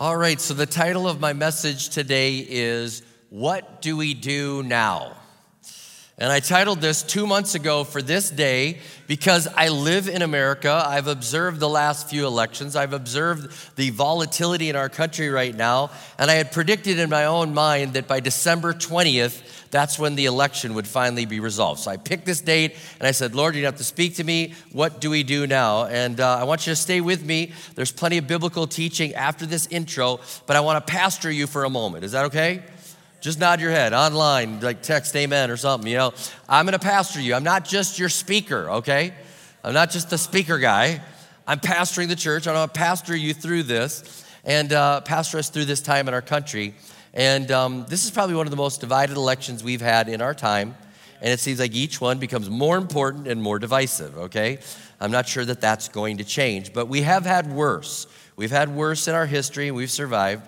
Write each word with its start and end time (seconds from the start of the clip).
All 0.00 0.16
right, 0.16 0.40
so 0.40 0.54
the 0.54 0.64
title 0.64 1.08
of 1.08 1.18
my 1.18 1.32
message 1.32 1.88
today 1.88 2.46
is 2.48 3.02
What 3.30 3.82
Do 3.82 3.96
We 3.96 4.14
Do 4.14 4.62
Now? 4.62 5.16
And 6.20 6.32
I 6.32 6.40
titled 6.40 6.80
this 6.80 7.04
two 7.04 7.28
months 7.28 7.54
ago 7.54 7.84
for 7.84 8.02
this 8.02 8.28
day 8.28 8.78
because 9.06 9.46
I 9.46 9.68
live 9.68 10.08
in 10.08 10.22
America. 10.22 10.82
I've 10.84 11.06
observed 11.06 11.60
the 11.60 11.68
last 11.68 12.10
few 12.10 12.26
elections. 12.26 12.74
I've 12.74 12.92
observed 12.92 13.76
the 13.76 13.90
volatility 13.90 14.68
in 14.68 14.74
our 14.74 14.88
country 14.88 15.28
right 15.28 15.54
now. 15.54 15.92
And 16.18 16.28
I 16.28 16.34
had 16.34 16.50
predicted 16.50 16.98
in 16.98 17.08
my 17.08 17.26
own 17.26 17.54
mind 17.54 17.92
that 17.92 18.08
by 18.08 18.18
December 18.18 18.74
20th, 18.74 19.70
that's 19.70 19.96
when 19.96 20.16
the 20.16 20.24
election 20.24 20.74
would 20.74 20.88
finally 20.88 21.24
be 21.24 21.38
resolved. 21.38 21.82
So 21.82 21.92
I 21.92 21.96
picked 21.98 22.26
this 22.26 22.40
date 22.40 22.74
and 22.98 23.06
I 23.06 23.12
said, 23.12 23.36
Lord, 23.36 23.54
you 23.54 23.64
have 23.66 23.76
to 23.76 23.84
speak 23.84 24.16
to 24.16 24.24
me. 24.24 24.54
What 24.72 25.00
do 25.00 25.10
we 25.10 25.22
do 25.22 25.46
now? 25.46 25.84
And 25.84 26.18
uh, 26.18 26.38
I 26.38 26.44
want 26.44 26.66
you 26.66 26.72
to 26.72 26.76
stay 26.76 27.00
with 27.00 27.24
me. 27.24 27.52
There's 27.76 27.92
plenty 27.92 28.18
of 28.18 28.26
biblical 28.26 28.66
teaching 28.66 29.14
after 29.14 29.46
this 29.46 29.68
intro, 29.68 30.18
but 30.46 30.56
I 30.56 30.60
want 30.60 30.84
to 30.84 30.92
pastor 30.92 31.30
you 31.30 31.46
for 31.46 31.62
a 31.62 31.70
moment. 31.70 32.02
Is 32.02 32.10
that 32.10 32.24
okay? 32.24 32.64
Just 33.20 33.40
nod 33.40 33.60
your 33.60 33.72
head 33.72 33.92
online, 33.92 34.60
like 34.60 34.80
text 34.80 35.16
amen 35.16 35.50
or 35.50 35.56
something. 35.56 35.90
You 35.90 35.98
know, 35.98 36.14
I'm 36.48 36.66
to 36.66 36.78
pastor 36.78 37.20
you. 37.20 37.34
I'm 37.34 37.42
not 37.42 37.64
just 37.64 37.98
your 37.98 38.08
speaker, 38.08 38.70
okay? 38.70 39.12
I'm 39.64 39.74
not 39.74 39.90
just 39.90 40.08
the 40.08 40.18
speaker 40.18 40.58
guy. 40.58 41.02
I'm 41.44 41.58
pastoring 41.58 42.08
the 42.08 42.16
church. 42.16 42.46
I'm 42.46 42.54
gonna 42.54 42.68
pastor 42.68 43.16
you 43.16 43.34
through 43.34 43.64
this 43.64 44.24
and 44.44 44.72
uh, 44.72 45.00
pastor 45.00 45.38
us 45.38 45.50
through 45.50 45.64
this 45.64 45.80
time 45.80 46.06
in 46.06 46.14
our 46.14 46.22
country. 46.22 46.74
And 47.12 47.50
um, 47.50 47.86
this 47.88 48.04
is 48.04 48.12
probably 48.12 48.36
one 48.36 48.46
of 48.46 48.52
the 48.52 48.56
most 48.56 48.80
divided 48.80 49.16
elections 49.16 49.64
we've 49.64 49.80
had 49.80 50.08
in 50.08 50.22
our 50.22 50.34
time. 50.34 50.76
And 51.20 51.32
it 51.32 51.40
seems 51.40 51.58
like 51.58 51.74
each 51.74 52.00
one 52.00 52.18
becomes 52.18 52.48
more 52.48 52.76
important 52.76 53.26
and 53.26 53.42
more 53.42 53.58
divisive, 53.58 54.16
okay? 54.16 54.58
I'm 55.00 55.10
not 55.10 55.26
sure 55.26 55.44
that 55.44 55.60
that's 55.60 55.88
going 55.88 56.18
to 56.18 56.24
change, 56.24 56.72
but 56.72 56.86
we 56.86 57.02
have 57.02 57.26
had 57.26 57.52
worse. 57.52 58.06
We've 58.36 58.52
had 58.52 58.68
worse 58.68 59.08
in 59.08 59.16
our 59.16 59.26
history, 59.26 59.66
and 59.66 59.76
we've 59.76 59.90
survived. 59.90 60.42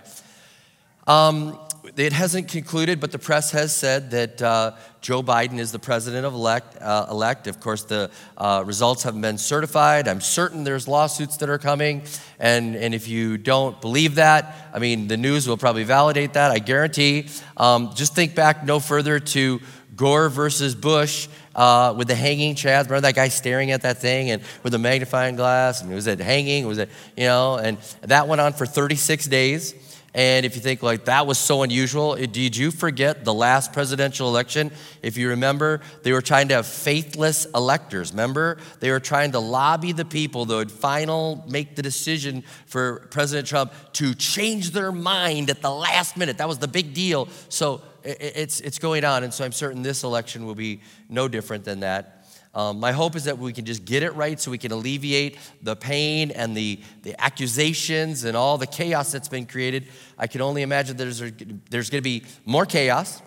Um, 1.08 1.58
it 1.96 2.12
hasn't 2.12 2.48
concluded, 2.48 3.00
but 3.00 3.12
the 3.12 3.18
press 3.18 3.50
has 3.52 3.74
said 3.74 4.10
that 4.12 4.42
uh, 4.42 4.72
Joe 5.00 5.22
Biden 5.22 5.58
is 5.58 5.72
the 5.72 5.78
president 5.78 6.26
of 6.26 6.34
elect. 6.34 6.76
Uh, 6.80 7.06
elect. 7.10 7.46
Of 7.46 7.60
course, 7.60 7.84
the 7.84 8.10
uh, 8.36 8.62
results 8.66 9.02
haven't 9.02 9.20
been 9.20 9.38
certified. 9.38 10.08
I'm 10.08 10.20
certain 10.20 10.64
there's 10.64 10.86
lawsuits 10.86 11.38
that 11.38 11.48
are 11.48 11.58
coming, 11.58 12.02
and 12.38 12.76
and 12.76 12.94
if 12.94 13.08
you 13.08 13.38
don't 13.38 13.80
believe 13.80 14.16
that, 14.16 14.70
I 14.72 14.78
mean, 14.78 15.08
the 15.08 15.16
news 15.16 15.48
will 15.48 15.56
probably 15.56 15.84
validate 15.84 16.34
that. 16.34 16.50
I 16.50 16.58
guarantee. 16.58 17.28
Um, 17.56 17.92
just 17.94 18.14
think 18.14 18.34
back 18.34 18.64
no 18.64 18.80
further 18.80 19.18
to 19.18 19.60
Gore 19.96 20.28
versus 20.28 20.74
Bush. 20.74 21.28
Uh, 21.52 21.92
with 21.96 22.06
the 22.06 22.14
hanging 22.14 22.54
chads. 22.54 22.84
Remember 22.84 23.00
that 23.00 23.16
guy 23.16 23.26
staring 23.26 23.72
at 23.72 23.82
that 23.82 23.98
thing 23.98 24.30
and 24.30 24.40
with 24.62 24.70
the 24.70 24.78
magnifying 24.78 25.34
glass? 25.34 25.82
And 25.82 25.92
was 25.92 26.06
it 26.06 26.20
hanging? 26.20 26.64
Was 26.64 26.78
it, 26.78 26.88
you 27.16 27.24
know? 27.24 27.56
And 27.56 27.76
that 28.02 28.28
went 28.28 28.40
on 28.40 28.52
for 28.52 28.66
36 28.66 29.26
days. 29.26 29.74
And 30.12 30.44
if 30.44 30.56
you 30.56 30.60
think 30.60 30.82
like 30.82 31.04
that 31.04 31.26
was 31.26 31.38
so 31.38 31.62
unusual, 31.62 32.16
eh, 32.16 32.26
did 32.26 32.56
you 32.56 32.72
forget 32.72 33.24
the 33.24 33.32
last 33.32 33.72
presidential 33.72 34.28
election? 34.28 34.72
If 35.02 35.16
you 35.16 35.28
remember, 35.28 35.80
they 36.02 36.12
were 36.12 36.22
trying 36.22 36.48
to 36.48 36.54
have 36.54 36.66
faithless 36.66 37.46
electors. 37.54 38.10
Remember, 38.10 38.58
they 38.80 38.90
were 38.90 38.98
trying 38.98 39.32
to 39.32 39.38
lobby 39.38 39.92
the 39.92 40.04
people 40.04 40.44
that 40.46 40.56
would 40.56 40.72
final 40.72 41.44
make 41.48 41.76
the 41.76 41.82
decision 41.82 42.42
for 42.66 43.06
President 43.10 43.46
Trump 43.46 43.72
to 43.94 44.14
change 44.14 44.72
their 44.72 44.90
mind 44.90 45.48
at 45.48 45.62
the 45.62 45.70
last 45.70 46.16
minute. 46.16 46.38
That 46.38 46.48
was 46.48 46.58
the 46.58 46.68
big 46.68 46.92
deal. 46.92 47.28
So 47.48 47.82
it's 48.02 48.60
it's 48.60 48.78
going 48.78 49.04
on, 49.04 49.24
and 49.24 49.32
so 49.32 49.44
I'm 49.44 49.52
certain 49.52 49.82
this 49.82 50.02
election 50.04 50.46
will 50.46 50.54
be 50.54 50.80
no 51.08 51.28
different 51.28 51.64
than 51.64 51.80
that. 51.80 52.19
Um, 52.52 52.80
my 52.80 52.90
hope 52.90 53.14
is 53.14 53.24
that 53.24 53.38
we 53.38 53.52
can 53.52 53.64
just 53.64 53.84
get 53.84 54.02
it 54.02 54.14
right 54.16 54.40
so 54.40 54.50
we 54.50 54.58
can 54.58 54.72
alleviate 54.72 55.38
the 55.62 55.76
pain 55.76 56.32
and 56.32 56.56
the, 56.56 56.80
the 57.02 57.20
accusations 57.20 58.24
and 58.24 58.36
all 58.36 58.58
the 58.58 58.66
chaos 58.66 59.12
that's 59.12 59.28
been 59.28 59.46
created. 59.46 59.86
I 60.18 60.26
can 60.26 60.40
only 60.40 60.62
imagine 60.62 60.96
there's, 60.96 61.20
there's 61.70 61.90
going 61.90 62.02
to 62.02 62.02
be 62.02 62.24
more 62.44 62.66
chaos, 62.66 63.22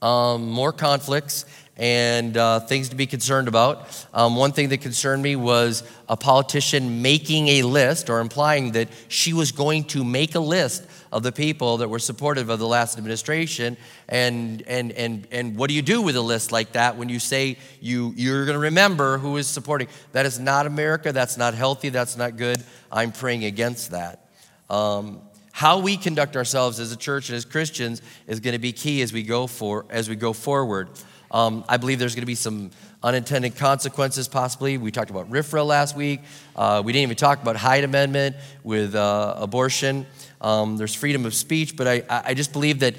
um, 0.00 0.48
more 0.48 0.72
conflicts, 0.72 1.44
and 1.76 2.36
uh, 2.36 2.60
things 2.60 2.90
to 2.90 2.96
be 2.96 3.06
concerned 3.06 3.48
about. 3.48 4.06
Um, 4.12 4.36
one 4.36 4.52
thing 4.52 4.68
that 4.68 4.82
concerned 4.82 5.22
me 5.22 5.36
was 5.36 5.82
a 6.08 6.16
politician 6.16 7.00
making 7.00 7.48
a 7.48 7.62
list 7.62 8.10
or 8.10 8.20
implying 8.20 8.72
that 8.72 8.88
she 9.08 9.32
was 9.32 9.52
going 9.52 9.84
to 9.84 10.04
make 10.04 10.34
a 10.34 10.40
list 10.40 10.86
of 11.10 11.22
the 11.22 11.32
people 11.32 11.78
that 11.78 11.88
were 11.88 11.98
supportive 11.98 12.50
of 12.50 12.58
the 12.58 12.66
last 12.66 12.98
administration. 12.98 13.76
And, 14.08 14.62
and, 14.66 14.92
and, 14.92 15.26
and 15.30 15.56
what 15.56 15.68
do 15.68 15.74
you 15.74 15.82
do 15.82 16.02
with 16.02 16.16
a 16.16 16.20
list 16.20 16.52
like 16.52 16.72
that 16.72 16.96
when 16.96 17.08
you 17.08 17.18
say 17.18 17.56
you, 17.80 18.12
you're 18.16 18.44
going 18.44 18.56
to 18.56 18.60
remember 18.60 19.18
who 19.18 19.36
is 19.36 19.46
supporting? 19.46 19.88
That 20.12 20.26
is 20.26 20.38
not 20.38 20.66
America. 20.66 21.12
That's 21.12 21.36
not 21.36 21.54
healthy. 21.54 21.88
That's 21.88 22.16
not 22.16 22.36
good. 22.36 22.62
I'm 22.90 23.12
praying 23.12 23.44
against 23.44 23.92
that. 23.92 24.28
Um, 24.68 25.20
how 25.52 25.80
we 25.80 25.98
conduct 25.98 26.34
ourselves 26.34 26.80
as 26.80 26.92
a 26.92 26.96
church 26.96 27.28
and 27.28 27.36
as 27.36 27.44
Christians 27.44 28.00
is 28.26 28.40
going 28.40 28.54
to 28.54 28.58
be 28.58 28.72
key 28.72 29.02
as 29.02 29.12
we 29.12 29.22
go 29.22 29.46
for 29.46 29.84
as 29.90 30.08
we 30.08 30.16
go 30.16 30.32
forward. 30.32 30.88
Um, 31.32 31.64
I 31.68 31.78
believe 31.78 31.98
there's 31.98 32.14
going 32.14 32.22
to 32.22 32.26
be 32.26 32.34
some 32.34 32.70
unintended 33.02 33.56
consequences, 33.56 34.28
possibly. 34.28 34.78
We 34.78 34.90
talked 34.90 35.10
about 35.10 35.30
RFRA 35.30 35.66
last 35.66 35.96
week. 35.96 36.20
Uh, 36.54 36.82
we 36.84 36.92
didn't 36.92 37.04
even 37.04 37.16
talk 37.16 37.42
about 37.42 37.56
Hyde 37.56 37.84
Amendment 37.84 38.36
with 38.62 38.94
uh, 38.94 39.34
abortion. 39.38 40.06
Um, 40.40 40.76
there's 40.76 40.94
freedom 40.94 41.24
of 41.24 41.34
speech, 41.34 41.76
but 41.76 41.88
I, 41.88 42.02
I 42.08 42.34
just 42.34 42.52
believe 42.52 42.80
that 42.80 42.94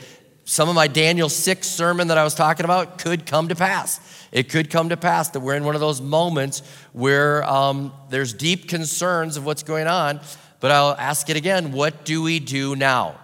some 0.46 0.68
of 0.68 0.76
my 0.76 0.88
Daniel 0.88 1.30
6 1.30 1.68
sermon 1.68 2.10
that 2.10 2.18
I 2.18 2.24
was 2.24 2.36
talking 2.36 2.66
about 2.66 2.98
could 2.98 3.26
come 3.26 3.48
to 3.48 3.56
pass. 3.56 4.00
It 4.32 4.50
could 4.50 4.70
come 4.70 4.90
to 4.90 4.98
pass 4.98 5.30
that 5.30 5.40
we're 5.40 5.56
in 5.56 5.64
one 5.64 5.76
of 5.76 5.82
those 5.82 6.02
moments 6.02 6.64
where 6.92 7.44
um, 7.46 7.94
there's 8.10 8.34
deep 8.34 8.68
concerns 8.68 9.38
of 9.38 9.46
what's 9.46 9.64
going 9.64 9.88
on. 9.88 10.20
But 10.60 10.72
I'll 10.72 10.96
ask 10.96 11.30
it 11.30 11.38
again 11.38 11.72
what 11.72 12.04
do 12.04 12.22
we 12.22 12.40
do 12.40 12.76
now? 12.76 13.20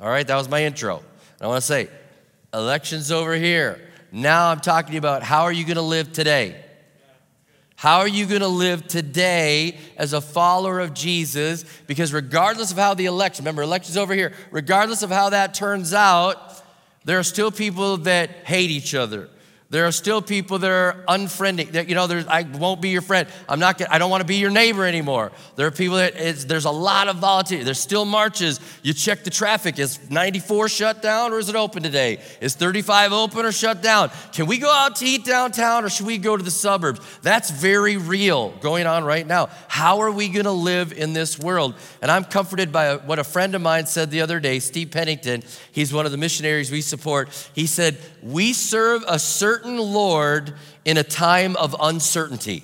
All 0.00 0.08
right, 0.08 0.26
that 0.26 0.36
was 0.36 0.48
my 0.48 0.64
intro. 0.64 1.02
I 1.40 1.46
want 1.46 1.60
to 1.60 1.66
say, 1.66 1.88
election's 2.52 3.12
over 3.12 3.34
here. 3.34 3.80
Now 4.12 4.50
I'm 4.50 4.60
talking 4.60 4.96
about 4.96 5.22
how 5.22 5.42
are 5.42 5.52
you 5.52 5.64
going 5.64 5.76
to 5.76 5.82
live 5.82 6.12
today? 6.12 6.62
How 7.76 7.98
are 7.98 8.08
you 8.08 8.24
going 8.24 8.40
to 8.40 8.48
live 8.48 8.86
today 8.86 9.76
as 9.98 10.14
a 10.14 10.20
follower 10.20 10.80
of 10.80 10.94
Jesus? 10.94 11.64
Because 11.86 12.12
regardless 12.12 12.72
of 12.72 12.78
how 12.78 12.94
the 12.94 13.04
election, 13.04 13.44
remember, 13.44 13.62
election's 13.62 13.98
over 13.98 14.14
here, 14.14 14.32
regardless 14.50 15.02
of 15.02 15.10
how 15.10 15.28
that 15.30 15.52
turns 15.52 15.92
out, 15.92 16.62
there 17.04 17.18
are 17.18 17.22
still 17.22 17.50
people 17.50 17.98
that 17.98 18.30
hate 18.46 18.70
each 18.70 18.94
other. 18.94 19.28
There 19.68 19.84
are 19.84 19.90
still 19.90 20.22
people 20.22 20.60
that 20.60 20.70
are 20.70 21.04
unfriending. 21.08 21.72
That, 21.72 21.88
you 21.88 21.96
know, 21.96 22.06
I 22.28 22.44
won't 22.44 22.80
be 22.80 22.90
your 22.90 23.02
friend. 23.02 23.26
I'm 23.48 23.58
not. 23.58 23.82
I 23.90 23.98
don't 23.98 24.10
want 24.10 24.20
to 24.20 24.26
be 24.26 24.36
your 24.36 24.50
neighbor 24.50 24.84
anymore. 24.84 25.32
There 25.56 25.66
are 25.66 25.72
people 25.72 25.96
that 25.96 26.14
there's 26.46 26.66
a 26.66 26.70
lot 26.70 27.08
of 27.08 27.16
volatility. 27.16 27.64
There's 27.64 27.80
still 27.80 28.04
marches. 28.04 28.60
You 28.84 28.92
check 28.92 29.24
the 29.24 29.30
traffic. 29.30 29.80
Is 29.80 30.08
94 30.08 30.68
shut 30.68 31.02
down 31.02 31.32
or 31.32 31.40
is 31.40 31.48
it 31.48 31.56
open 31.56 31.82
today? 31.82 32.20
Is 32.40 32.54
35 32.54 33.12
open 33.12 33.44
or 33.44 33.50
shut 33.50 33.82
down? 33.82 34.12
Can 34.32 34.46
we 34.46 34.58
go 34.58 34.70
out 34.70 34.94
to 34.96 35.04
eat 35.04 35.24
downtown 35.24 35.84
or 35.84 35.88
should 35.88 36.06
we 36.06 36.18
go 36.18 36.36
to 36.36 36.44
the 36.44 36.50
suburbs? 36.52 37.00
That's 37.22 37.50
very 37.50 37.96
real 37.96 38.50
going 38.60 38.86
on 38.86 39.02
right 39.02 39.26
now. 39.26 39.48
How 39.66 39.98
are 39.98 40.12
we 40.12 40.28
going 40.28 40.44
to 40.44 40.52
live 40.52 40.92
in 40.92 41.12
this 41.12 41.40
world? 41.40 41.74
And 42.00 42.08
I'm 42.08 42.24
comforted 42.24 42.70
by 42.70 42.98
what 42.98 43.18
a 43.18 43.24
friend 43.24 43.52
of 43.56 43.62
mine 43.62 43.86
said 43.86 44.12
the 44.12 44.20
other 44.20 44.38
day. 44.38 44.60
Steve 44.60 44.92
Pennington. 44.92 45.42
He's 45.72 45.92
one 45.92 46.06
of 46.06 46.12
the 46.12 46.18
missionaries 46.18 46.70
we 46.70 46.82
support. 46.82 47.50
He 47.52 47.66
said, 47.66 47.98
"We 48.22 48.52
serve 48.52 49.02
a 49.08 49.18
certain." 49.18 49.55
Certain 49.56 49.78
Lord 49.78 50.52
in 50.84 50.98
a 50.98 51.02
time 51.02 51.56
of 51.56 51.74
uncertainty. 51.80 52.62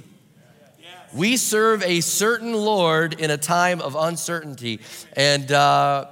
We 1.15 1.39
serve 1.39 1.83
a 1.83 2.03
certain 2.03 2.53
Lord 2.53 3.19
in 3.19 3.31
a 3.31 3.39
time 3.39 3.81
of 3.81 3.97
uncertainty. 3.97 4.81
And 5.15 5.51
uh, 5.51 6.07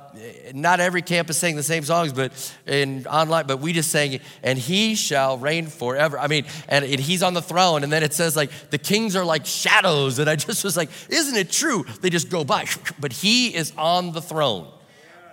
not 0.54 0.80
every 0.80 1.02
campus 1.02 1.36
sang 1.36 1.56
the 1.56 1.62
same 1.62 1.84
songs, 1.84 2.14
but 2.14 2.32
in 2.66 3.06
online, 3.06 3.46
but 3.46 3.60
we 3.60 3.74
just 3.74 3.91
sang, 3.91 4.20
and 4.42 4.58
he 4.58 4.94
shall 4.94 5.36
reign 5.36 5.66
forever. 5.66 6.18
I 6.18 6.28
mean, 6.28 6.46
and 6.66 6.82
it, 6.84 7.00
he's 7.00 7.22
on 7.22 7.34
the 7.34 7.42
throne, 7.42 7.84
and 7.84 7.92
then 7.92 8.02
it 8.02 8.14
says 8.14 8.36
like 8.36 8.50
the 8.70 8.78
kings 8.78 9.16
are 9.16 9.24
like 9.24 9.44
shadows. 9.44 10.18
And 10.18 10.30
I 10.30 10.36
just 10.36 10.64
was 10.64 10.78
like, 10.78 10.88
isn't 11.10 11.36
it 11.36 11.50
true? 11.50 11.84
They 12.00 12.08
just 12.08 12.30
go 12.30 12.42
by. 12.42 12.64
But 12.98 13.12
he 13.12 13.54
is 13.54 13.74
on 13.76 14.12
the 14.12 14.22
throne. 14.22 14.66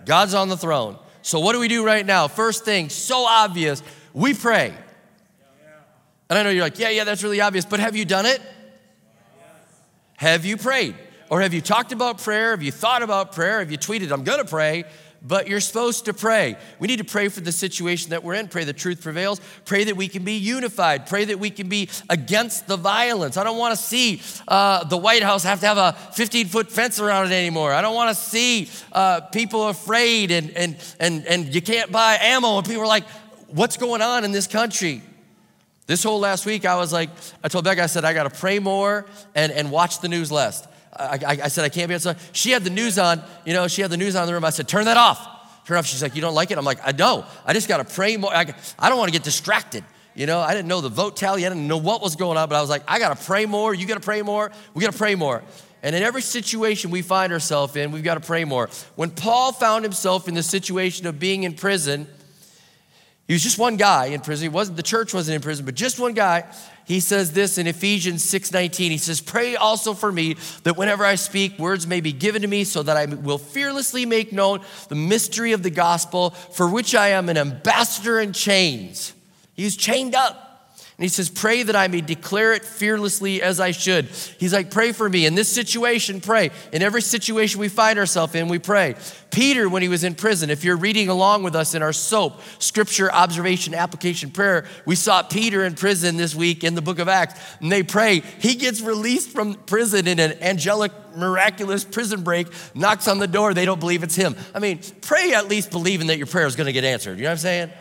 God's 0.05 0.33
on 0.33 0.49
the 0.49 0.57
throne. 0.57 0.97
So 1.21 1.39
what 1.39 1.53
do 1.53 1.59
we 1.59 1.69
do 1.69 1.85
right 1.85 2.05
now? 2.05 2.27
First 2.27 2.65
thing, 2.65 2.89
so 2.89 3.25
obvious, 3.25 3.81
we 4.13 4.33
pray. 4.33 4.73
And 6.29 6.37
I 6.37 6.43
know 6.43 6.49
you're 6.49 6.63
like, 6.63 6.79
yeah, 6.79 6.89
yeah, 6.89 7.03
that's 7.03 7.23
really 7.23 7.41
obvious, 7.41 7.65
but 7.65 7.79
have 7.79 7.95
you 7.95 8.05
done 8.05 8.25
it? 8.25 8.41
Have 10.17 10.45
you 10.45 10.57
prayed? 10.57 10.95
Or 11.29 11.41
have 11.41 11.53
you 11.53 11.61
talked 11.61 11.91
about 11.91 12.19
prayer? 12.19 12.51
Have 12.51 12.63
you 12.63 12.71
thought 12.71 13.03
about 13.03 13.33
prayer? 13.33 13.59
Have 13.59 13.71
you 13.71 13.77
tweeted, 13.77 14.11
I'm 14.11 14.23
gonna 14.23 14.45
pray? 14.45 14.85
But 15.21 15.47
you're 15.47 15.59
supposed 15.59 16.05
to 16.05 16.13
pray. 16.13 16.57
We 16.79 16.87
need 16.87 16.99
to 16.99 17.03
pray 17.03 17.27
for 17.29 17.41
the 17.41 17.51
situation 17.51 18.11
that 18.11 18.23
we're 18.23 18.35
in. 18.35 18.47
Pray 18.47 18.63
the 18.63 18.73
truth 18.73 19.01
prevails. 19.01 19.41
Pray 19.65 19.83
that 19.85 19.97
we 19.97 20.07
can 20.07 20.23
be 20.23 20.33
unified. 20.33 21.07
Pray 21.07 21.25
that 21.25 21.39
we 21.39 21.49
can 21.49 21.67
be 21.69 21.89
against 22.09 22.67
the 22.67 22.77
violence. 22.77 23.35
I 23.35 23.43
don't 23.43 23.57
want 23.57 23.77
to 23.77 23.83
see 23.83 24.21
uh, 24.47 24.83
the 24.83 24.97
White 24.97 25.23
House 25.23 25.43
have 25.43 25.59
to 25.61 25.65
have 25.65 25.77
a 25.77 25.93
15 26.13 26.47
foot 26.47 26.71
fence 26.71 26.99
around 26.99 27.25
it 27.27 27.31
anymore. 27.35 27.73
I 27.73 27.81
don't 27.81 27.95
want 27.95 28.15
to 28.15 28.23
see 28.23 28.69
uh, 28.93 29.21
people 29.21 29.67
afraid 29.69 30.31
and, 30.31 30.51
and, 30.51 30.77
and, 30.99 31.25
and 31.25 31.53
you 31.53 31.61
can't 31.61 31.91
buy 31.91 32.17
ammo. 32.21 32.57
And 32.57 32.65
people 32.65 32.83
are 32.83 32.87
like, 32.87 33.05
what's 33.47 33.75
going 33.75 34.01
on 34.01 34.23
in 34.23 34.31
this 34.31 34.47
country? 34.47 35.01
This 35.87 36.03
whole 36.03 36.19
last 36.19 36.45
week, 36.45 36.65
I 36.65 36.75
was 36.75 36.91
like, 36.91 37.09
I 37.43 37.47
told 37.47 37.63
Becca, 37.63 37.81
I 37.81 37.85
said, 37.85 38.03
I 38.03 38.13
got 38.13 38.31
to 38.31 38.39
pray 38.39 38.59
more 38.59 39.05
and, 39.33 39.51
and 39.51 39.71
watch 39.71 40.01
the 40.01 40.09
news 40.09 40.31
less. 40.31 40.67
I, 40.93 41.19
I, 41.25 41.31
I 41.43 41.47
said, 41.47 41.63
I 41.63 41.69
can't 41.69 41.87
be 41.87 41.95
outside. 41.95 42.17
She 42.33 42.51
had 42.51 42.63
the 42.63 42.69
news 42.69 42.99
on, 42.99 43.23
you 43.45 43.53
know, 43.53 43.67
she 43.69 43.81
had 43.81 43.89
the 43.89 43.97
news 43.97 44.15
on 44.15 44.23
in 44.23 44.27
the 44.27 44.33
room. 44.33 44.43
I 44.43 44.49
said, 44.49 44.67
turn 44.67 44.85
that 44.85 44.97
off. 44.97 45.65
Turn 45.65 45.77
off. 45.77 45.85
She's 45.85 46.01
like, 46.03 46.15
you 46.15 46.21
don't 46.21 46.35
like 46.35 46.51
it? 46.51 46.57
I'm 46.57 46.65
like, 46.65 46.79
I 46.83 46.91
know. 46.91 47.25
I 47.45 47.53
just 47.53 47.69
got 47.69 47.77
to 47.77 47.93
pray 47.95 48.17
more. 48.17 48.33
I, 48.33 48.53
I 48.77 48.89
don't 48.89 48.97
want 48.97 49.07
to 49.07 49.13
get 49.13 49.23
distracted. 49.23 49.83
You 50.13 50.25
know, 50.25 50.39
I 50.39 50.53
didn't 50.53 50.67
know 50.67 50.81
the 50.81 50.89
vote 50.89 51.15
tally. 51.15 51.45
I 51.45 51.49
didn't 51.49 51.67
know 51.67 51.77
what 51.77 52.01
was 52.01 52.17
going 52.17 52.37
on, 52.37 52.49
but 52.49 52.55
I 52.55 52.61
was 52.61 52.69
like, 52.69 52.83
I 52.87 52.99
got 52.99 53.17
to 53.17 53.23
pray 53.25 53.45
more. 53.45 53.73
You 53.73 53.85
got 53.85 53.95
to 53.95 53.99
pray 54.01 54.21
more. 54.21 54.51
We 54.73 54.83
got 54.83 54.91
to 54.91 54.97
pray 54.97 55.15
more. 55.15 55.41
And 55.83 55.95
in 55.95 56.03
every 56.03 56.23
situation 56.23 56.89
we 56.89 57.01
find 57.01 57.31
ourselves 57.31 57.75
in, 57.75 57.91
we've 57.91 58.03
got 58.03 58.15
to 58.15 58.19
pray 58.19 58.43
more. 58.43 58.67
When 58.95 59.11
Paul 59.11 59.53
found 59.53 59.85
himself 59.85 60.27
in 60.27 60.33
the 60.33 60.43
situation 60.43 61.05
of 61.05 61.19
being 61.19 61.43
in 61.43 61.53
prison, 61.53 62.07
he 63.27 63.33
was 63.33 63.43
just 63.43 63.57
one 63.57 63.75
guy 63.75 64.05
in 64.07 64.21
prison. 64.21 64.45
He 64.45 64.49
wasn't 64.49 64.77
the 64.77 64.83
church 64.83 65.13
wasn't 65.13 65.35
in 65.35 65.41
prison, 65.41 65.65
but 65.65 65.75
just 65.75 65.99
one 65.99 66.13
guy. 66.13 66.45
He 66.85 67.01
says 67.01 67.33
this 67.33 67.57
in 67.57 67.67
Ephesians 67.67 68.23
6:19. 68.23 68.91
He 68.91 68.97
says, 68.97 69.19
"Pray 69.19 69.57
also 69.57 69.93
for 69.93 70.09
me 70.09 70.37
that 70.63 70.77
whenever 70.77 71.03
I 71.03 71.15
speak, 71.15 71.59
words 71.59 71.85
may 71.85 71.99
be 71.99 72.13
given 72.13 72.41
to 72.43 72.47
me 72.47 72.63
so 72.63 72.81
that 72.83 72.95
I 72.95 73.05
will 73.05 73.37
fearlessly 73.37 74.05
make 74.05 74.31
known 74.31 74.61
the 74.87 74.95
mystery 74.95 75.51
of 75.51 75.63
the 75.63 75.69
gospel, 75.69 76.29
for 76.53 76.69
which 76.69 76.95
I 76.95 77.09
am 77.09 77.27
an 77.27 77.37
ambassador 77.37 78.21
in 78.21 78.31
chains." 78.31 79.11
He's 79.53 79.75
chained 79.75 80.15
up. 80.15 80.46
And 80.97 81.03
he 81.03 81.09
says, 81.09 81.29
Pray 81.29 81.61
that 81.61 81.75
I 81.75 81.87
may 81.87 82.01
declare 82.01 82.53
it 82.53 82.65
fearlessly 82.65 83.39
as 83.43 83.59
I 83.59 83.69
should. 83.69 84.05
He's 84.39 84.51
like, 84.51 84.71
Pray 84.71 84.91
for 84.91 85.07
me. 85.07 85.27
In 85.27 85.35
this 85.35 85.47
situation, 85.47 86.21
pray. 86.21 86.49
In 86.73 86.81
every 86.81 87.03
situation 87.03 87.59
we 87.59 87.69
find 87.69 87.99
ourselves 87.99 88.33
in, 88.33 88.47
we 88.47 88.57
pray. 88.57 88.95
Peter, 89.29 89.69
when 89.69 89.83
he 89.83 89.89
was 89.89 90.03
in 90.03 90.15
prison, 90.15 90.49
if 90.49 90.63
you're 90.63 90.75
reading 90.75 91.07
along 91.07 91.43
with 91.43 91.55
us 91.55 91.75
in 91.75 91.83
our 91.83 91.93
SOAP, 91.93 92.41
Scripture, 92.57 93.11
Observation, 93.11 93.75
Application, 93.75 94.31
Prayer, 94.31 94.65
we 94.87 94.95
saw 94.95 95.21
Peter 95.21 95.63
in 95.65 95.75
prison 95.75 96.17
this 96.17 96.33
week 96.33 96.63
in 96.63 96.73
the 96.73 96.81
book 96.81 96.97
of 96.97 97.07
Acts, 97.07 97.39
and 97.61 97.71
they 97.71 97.83
pray. 97.83 98.21
He 98.39 98.55
gets 98.55 98.81
released 98.81 99.29
from 99.29 99.53
prison 99.53 100.07
in 100.07 100.17
an 100.19 100.41
angelic, 100.41 100.91
miraculous 101.15 101.83
prison 101.83 102.23
break, 102.23 102.47
knocks 102.73 103.07
on 103.07 103.19
the 103.19 103.27
door. 103.27 103.53
They 103.53 103.65
don't 103.65 103.79
believe 103.79 104.01
it's 104.01 104.15
him. 104.15 104.35
I 104.55 104.57
mean, 104.57 104.79
pray 105.01 105.33
at 105.33 105.47
least 105.47 105.69
believing 105.69 106.07
that 106.07 106.17
your 106.17 106.25
prayer 106.25 106.47
is 106.47 106.55
going 106.55 106.65
to 106.65 106.73
get 106.73 106.85
answered. 106.85 107.19
You 107.19 107.25
know 107.25 107.29
what 107.29 107.33
I'm 107.33 107.37
saying? 107.37 107.71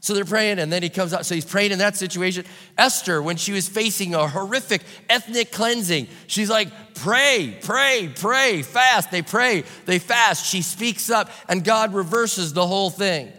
So 0.00 0.14
they're 0.14 0.24
praying, 0.24 0.60
and 0.60 0.72
then 0.72 0.82
he 0.82 0.88
comes 0.88 1.12
out. 1.12 1.26
So 1.26 1.34
he's 1.34 1.44
praying 1.44 1.72
in 1.72 1.78
that 1.78 1.96
situation. 1.96 2.44
Esther, 2.76 3.20
when 3.20 3.36
she 3.36 3.52
was 3.52 3.68
facing 3.68 4.14
a 4.14 4.28
horrific 4.28 4.82
ethnic 5.10 5.50
cleansing, 5.50 6.06
she's 6.26 6.48
like, 6.48 6.68
Pray, 6.94 7.56
pray, 7.62 8.12
pray, 8.14 8.62
fast. 8.62 9.12
They 9.12 9.22
pray, 9.22 9.62
they 9.86 10.00
fast. 10.00 10.44
She 10.44 10.62
speaks 10.62 11.10
up, 11.10 11.30
and 11.48 11.64
God 11.64 11.94
reverses 11.94 12.52
the 12.52 12.66
whole 12.66 12.90
thing. 12.90 13.32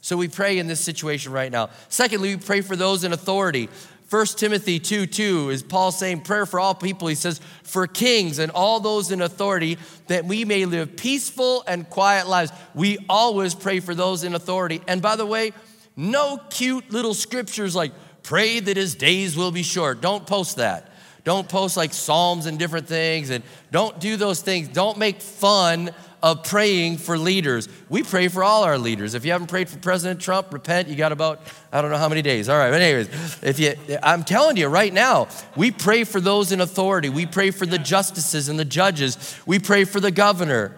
So 0.00 0.16
we 0.16 0.28
pray 0.28 0.58
in 0.58 0.66
this 0.66 0.80
situation 0.80 1.32
right 1.32 1.50
now. 1.50 1.70
Secondly, 1.88 2.36
we 2.36 2.40
pray 2.40 2.60
for 2.60 2.76
those 2.76 3.04
in 3.04 3.12
authority. 3.12 3.68
1 4.10 4.26
Timothy 4.26 4.80
2 4.80 5.06
2 5.06 5.50
is 5.50 5.62
Paul 5.62 5.92
saying, 5.92 6.22
Prayer 6.22 6.46
for 6.46 6.58
all 6.58 6.74
people. 6.74 7.06
He 7.06 7.14
says, 7.14 7.40
For 7.62 7.86
kings 7.86 8.38
and 8.38 8.50
all 8.50 8.80
those 8.80 9.12
in 9.12 9.22
authority, 9.22 9.78
that 10.08 10.24
we 10.24 10.44
may 10.44 10.64
live 10.64 10.96
peaceful 10.96 11.62
and 11.66 11.88
quiet 11.88 12.28
lives. 12.28 12.50
We 12.74 12.98
always 13.08 13.54
pray 13.54 13.78
for 13.78 13.94
those 13.94 14.24
in 14.24 14.34
authority. 14.34 14.82
And 14.88 15.00
by 15.00 15.16
the 15.16 15.26
way, 15.26 15.52
no 16.00 16.38
cute 16.48 16.90
little 16.90 17.12
scriptures 17.12 17.76
like, 17.76 17.92
pray 18.22 18.58
that 18.58 18.76
his 18.76 18.94
days 18.94 19.36
will 19.36 19.52
be 19.52 19.62
short. 19.62 20.00
Don't 20.00 20.26
post 20.26 20.56
that. 20.56 20.90
Don't 21.24 21.46
post 21.46 21.76
like 21.76 21.92
Psalms 21.92 22.46
and 22.46 22.58
different 22.58 22.88
things, 22.88 23.28
and 23.28 23.44
don't 23.70 24.00
do 24.00 24.16
those 24.16 24.40
things. 24.40 24.68
Don't 24.68 24.96
make 24.96 25.20
fun 25.20 25.90
of 26.22 26.42
praying 26.44 26.96
for 26.96 27.18
leaders. 27.18 27.68
We 27.90 28.02
pray 28.02 28.28
for 28.28 28.42
all 28.42 28.64
our 28.64 28.78
leaders. 28.78 29.14
If 29.14 29.26
you 29.26 29.32
haven't 29.32 29.48
prayed 29.48 29.68
for 29.68 29.78
President 29.78 30.20
Trump, 30.20 30.52
repent. 30.54 30.88
You 30.88 30.96
got 30.96 31.12
about, 31.12 31.40
I 31.70 31.82
don't 31.82 31.90
know 31.90 31.98
how 31.98 32.08
many 32.08 32.22
days. 32.22 32.48
All 32.48 32.56
right, 32.56 32.70
but 32.70 32.80
anyways, 32.80 33.42
if 33.42 33.58
you, 33.58 33.74
I'm 34.02 34.24
telling 34.24 34.56
you 34.56 34.68
right 34.68 34.92
now, 34.92 35.28
we 35.54 35.70
pray 35.70 36.04
for 36.04 36.20
those 36.20 36.50
in 36.50 36.62
authority. 36.62 37.10
We 37.10 37.26
pray 37.26 37.50
for 37.50 37.66
the 37.66 37.78
justices 37.78 38.48
and 38.48 38.58
the 38.58 38.64
judges. 38.64 39.38
We 39.44 39.58
pray 39.58 39.84
for 39.84 40.00
the 40.00 40.10
governor. 40.10 40.74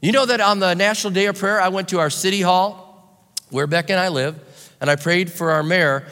You 0.00 0.12
know 0.12 0.24
that 0.24 0.40
on 0.40 0.58
the 0.58 0.74
National 0.74 1.12
Day 1.12 1.26
of 1.26 1.38
Prayer, 1.38 1.60
I 1.60 1.68
went 1.68 1.90
to 1.90 1.98
our 1.98 2.10
city 2.10 2.40
hall 2.40 2.87
where 3.50 3.66
Beck 3.66 3.90
and 3.90 3.98
I 3.98 4.08
live, 4.08 4.38
and 4.80 4.90
I 4.90 4.96
prayed 4.96 5.30
for 5.30 5.50
our 5.50 5.62
mayor. 5.62 6.06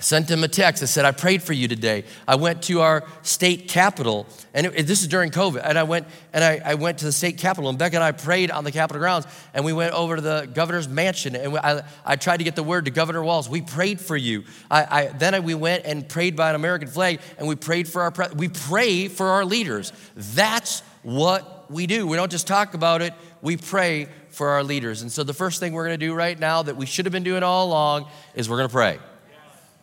Sent 0.00 0.28
him 0.28 0.42
a 0.42 0.48
text. 0.48 0.82
I 0.82 0.86
said, 0.86 1.04
I 1.04 1.12
prayed 1.12 1.44
for 1.44 1.52
you 1.52 1.68
today. 1.68 2.02
I 2.26 2.34
went 2.34 2.62
to 2.64 2.80
our 2.80 3.04
state 3.22 3.68
capitol, 3.68 4.26
and 4.52 4.66
it, 4.66 4.86
this 4.88 5.00
is 5.00 5.06
during 5.06 5.30
COVID. 5.30 5.62
And 5.64 5.78
I 5.78 5.84
went 5.84 6.08
and 6.32 6.42
I, 6.42 6.60
I, 6.64 6.74
went 6.74 6.98
to 6.98 7.04
the 7.04 7.12
state 7.12 7.38
capitol, 7.38 7.70
and 7.70 7.78
Beck 7.78 7.94
and 7.94 8.02
I 8.02 8.10
prayed 8.10 8.50
on 8.50 8.64
the 8.64 8.72
capitol 8.72 8.98
grounds, 8.98 9.28
and 9.54 9.64
we 9.64 9.72
went 9.72 9.94
over 9.94 10.16
to 10.16 10.22
the 10.22 10.50
governor's 10.52 10.88
mansion, 10.88 11.36
and 11.36 11.56
I, 11.56 11.82
I 12.04 12.16
tried 12.16 12.38
to 12.38 12.44
get 12.44 12.56
the 12.56 12.64
word 12.64 12.86
to 12.86 12.90
Governor 12.90 13.22
Walz. 13.22 13.48
We 13.48 13.62
prayed 13.62 14.00
for 14.00 14.16
you. 14.16 14.42
I, 14.72 15.06
then 15.06 15.40
we 15.44 15.54
went 15.54 15.84
and 15.84 16.08
prayed 16.08 16.34
by 16.34 16.48
an 16.48 16.56
American 16.56 16.88
flag, 16.88 17.20
and 17.38 17.46
we 17.46 17.54
prayed 17.54 17.86
for 17.86 18.02
our. 18.02 18.10
Pre- 18.10 18.34
we 18.34 18.48
pray 18.48 19.06
for 19.06 19.28
our 19.28 19.44
leaders. 19.44 19.92
That's 20.16 20.80
what 21.02 21.61
we 21.72 21.86
do. 21.86 22.06
We 22.06 22.16
don't 22.16 22.30
just 22.30 22.46
talk 22.46 22.74
about 22.74 23.02
it. 23.02 23.14
We 23.40 23.56
pray 23.56 24.08
for 24.30 24.50
our 24.50 24.62
leaders. 24.62 25.02
And 25.02 25.10
so 25.10 25.24
the 25.24 25.34
first 25.34 25.60
thing 25.60 25.72
we're 25.72 25.86
going 25.86 25.98
to 25.98 26.06
do 26.06 26.14
right 26.14 26.38
now 26.38 26.62
that 26.62 26.76
we 26.76 26.86
should 26.86 27.06
have 27.06 27.12
been 27.12 27.22
doing 27.22 27.42
all 27.42 27.66
along 27.66 28.08
is 28.34 28.48
we're 28.48 28.58
going 28.58 28.68
to 28.68 28.72
pray. 28.72 28.98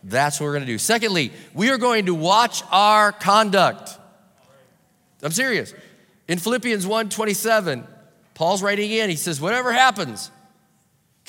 That's 0.02 0.40
what 0.40 0.46
we're 0.46 0.52
going 0.52 0.64
to 0.64 0.72
do. 0.72 0.78
Secondly, 0.78 1.32
we 1.52 1.70
are 1.70 1.78
going 1.78 2.06
to 2.06 2.14
watch 2.14 2.62
our 2.70 3.12
conduct. 3.12 3.98
I'm 5.22 5.32
serious. 5.32 5.74
In 6.26 6.38
Philippians 6.38 6.86
1:27, 6.86 7.86
Paul's 8.34 8.62
writing 8.62 8.90
in, 8.90 9.10
he 9.10 9.16
says, 9.16 9.40
Whatever 9.40 9.72
happens, 9.72 10.30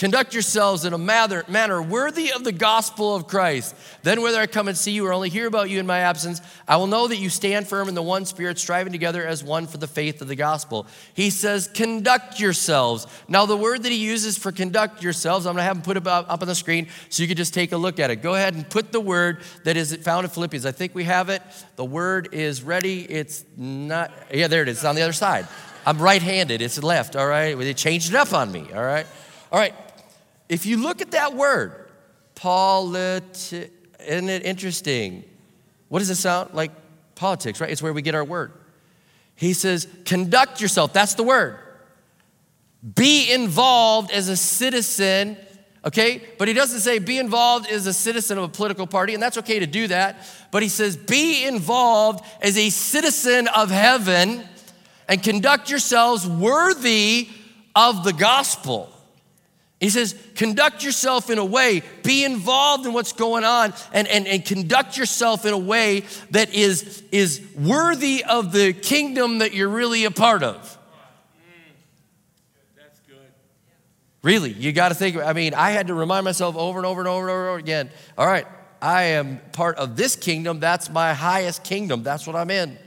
Conduct 0.01 0.33
yourselves 0.33 0.83
in 0.83 0.93
a 0.93 0.97
manner, 0.97 1.43
manner 1.47 1.79
worthy 1.79 2.31
of 2.31 2.43
the 2.43 2.51
gospel 2.51 3.15
of 3.15 3.27
Christ. 3.27 3.75
Then, 4.01 4.23
whether 4.23 4.39
I 4.39 4.47
come 4.47 4.67
and 4.67 4.75
see 4.75 4.93
you 4.93 5.05
or 5.05 5.13
only 5.13 5.29
hear 5.29 5.45
about 5.45 5.69
you 5.69 5.79
in 5.79 5.85
my 5.85 5.99
absence, 5.99 6.41
I 6.67 6.77
will 6.77 6.87
know 6.87 7.07
that 7.07 7.17
you 7.17 7.29
stand 7.29 7.67
firm 7.67 7.87
in 7.87 7.93
the 7.93 8.01
one 8.01 8.25
spirit, 8.25 8.57
striving 8.57 8.91
together 8.91 9.23
as 9.23 9.43
one 9.43 9.67
for 9.67 9.77
the 9.77 9.85
faith 9.85 10.19
of 10.23 10.27
the 10.27 10.35
gospel. 10.35 10.87
He 11.13 11.29
says, 11.29 11.67
Conduct 11.67 12.39
yourselves. 12.39 13.05
Now, 13.27 13.45
the 13.45 13.55
word 13.55 13.83
that 13.83 13.91
he 13.91 13.99
uses 13.99 14.39
for 14.39 14.51
conduct 14.51 15.03
yourselves, 15.03 15.45
I'm 15.45 15.53
going 15.53 15.61
to 15.61 15.65
have 15.65 15.75
him 15.75 15.83
put 15.83 15.97
it 15.97 16.07
up, 16.07 16.31
on 16.31 16.47
the 16.47 16.55
screen 16.55 16.87
so 17.09 17.21
you 17.21 17.27
can 17.27 17.37
just 17.37 17.53
take 17.53 17.71
a 17.71 17.77
look 17.77 17.99
at 17.99 18.09
it. 18.09 18.23
Go 18.23 18.33
ahead 18.33 18.55
and 18.55 18.67
put 18.67 18.91
the 18.91 18.99
word 18.99 19.41
that 19.65 19.77
is 19.77 19.95
found 19.97 20.25
in 20.25 20.31
Philippians. 20.31 20.65
I 20.65 20.71
think 20.71 20.95
we 20.95 21.03
have 21.03 21.29
it. 21.29 21.43
The 21.75 21.85
word 21.85 22.29
is 22.31 22.63
ready. 22.63 23.01
It's 23.03 23.45
not, 23.55 24.11
yeah, 24.33 24.47
there 24.47 24.63
it 24.63 24.67
is. 24.67 24.77
It's 24.77 24.85
on 24.85 24.95
the 24.95 25.03
other 25.03 25.13
side. 25.13 25.47
I'm 25.85 25.99
right 25.99 26.23
handed, 26.23 26.63
it's 26.63 26.81
left, 26.81 27.15
all 27.15 27.27
right? 27.27 27.55
They 27.55 27.75
changed 27.75 28.09
it 28.09 28.15
up 28.15 28.33
on 28.33 28.51
me, 28.51 28.65
all 28.73 28.83
right? 28.83 29.05
All 29.51 29.59
right, 29.59 29.75
if 30.51 30.65
you 30.65 30.75
look 30.75 31.01
at 31.01 31.11
that 31.11 31.33
word, 31.33 31.89
politi, 32.35 33.69
isn't 34.05 34.29
it 34.29 34.45
interesting? 34.45 35.23
What 35.87 35.99
does 35.99 36.09
it 36.09 36.15
sound 36.15 36.53
like? 36.53 36.71
Politics, 37.15 37.61
right? 37.61 37.69
It's 37.69 37.81
where 37.81 37.93
we 37.93 38.01
get 38.01 38.15
our 38.15 38.23
word. 38.23 38.51
He 39.35 39.53
says, 39.53 39.87
conduct 40.05 40.59
yourself. 40.59 40.91
That's 40.91 41.13
the 41.13 41.23
word. 41.23 41.57
Be 42.95 43.31
involved 43.31 44.11
as 44.11 44.27
a 44.27 44.35
citizen, 44.35 45.37
okay? 45.85 46.21
But 46.37 46.47
he 46.47 46.53
doesn't 46.53 46.79
say 46.81 46.99
be 46.99 47.17
involved 47.17 47.69
as 47.69 47.87
a 47.87 47.93
citizen 47.93 48.37
of 48.37 48.43
a 48.43 48.47
political 48.49 48.87
party, 48.87 49.13
and 49.13 49.23
that's 49.23 49.37
okay 49.37 49.59
to 49.59 49.67
do 49.67 49.87
that. 49.87 50.27
But 50.51 50.63
he 50.63 50.69
says 50.69 50.97
be 50.97 51.45
involved 51.45 52.25
as 52.41 52.57
a 52.57 52.69
citizen 52.69 53.47
of 53.47 53.69
heaven 53.69 54.43
and 55.07 55.23
conduct 55.23 55.69
yourselves 55.69 56.27
worthy 56.27 57.29
of 57.73 58.03
the 58.03 58.13
gospel. 58.13 58.91
He 59.81 59.89
says, 59.89 60.15
conduct 60.35 60.83
yourself 60.83 61.31
in 61.31 61.39
a 61.39 61.43
way, 61.43 61.81
be 62.03 62.23
involved 62.23 62.85
in 62.85 62.93
what's 62.93 63.13
going 63.13 63.43
on, 63.43 63.73
and, 63.91 64.07
and, 64.07 64.27
and 64.27 64.45
conduct 64.45 64.95
yourself 64.95 65.43
in 65.43 65.53
a 65.53 65.57
way 65.57 66.03
that 66.29 66.53
is, 66.53 67.01
is 67.11 67.41
worthy 67.59 68.23
of 68.23 68.51
the 68.51 68.73
kingdom 68.73 69.39
that 69.39 69.55
you're 69.55 69.67
really 69.67 70.05
a 70.05 70.11
part 70.11 70.43
of. 70.43 70.77
That's 72.77 72.99
good. 73.07 73.17
Really, 74.21 74.51
you 74.51 74.71
got 74.71 74.89
to 74.89 74.95
think. 74.95 75.17
I 75.17 75.33
mean, 75.33 75.55
I 75.55 75.71
had 75.71 75.87
to 75.87 75.95
remind 75.95 76.25
myself 76.25 76.55
over 76.55 76.77
and 76.77 76.85
over 76.85 77.01
and 77.01 77.07
over 77.07 77.27
and 77.27 77.31
over 77.31 77.57
again. 77.57 77.89
All 78.19 78.27
right, 78.27 78.45
I 78.83 79.03
am 79.03 79.41
part 79.51 79.77
of 79.77 79.97
this 79.97 80.15
kingdom. 80.15 80.59
That's 80.59 80.91
my 80.91 81.15
highest 81.15 81.63
kingdom. 81.63 82.03
That's 82.03 82.27
what 82.27 82.35
I'm 82.35 82.51
in. 82.51 82.77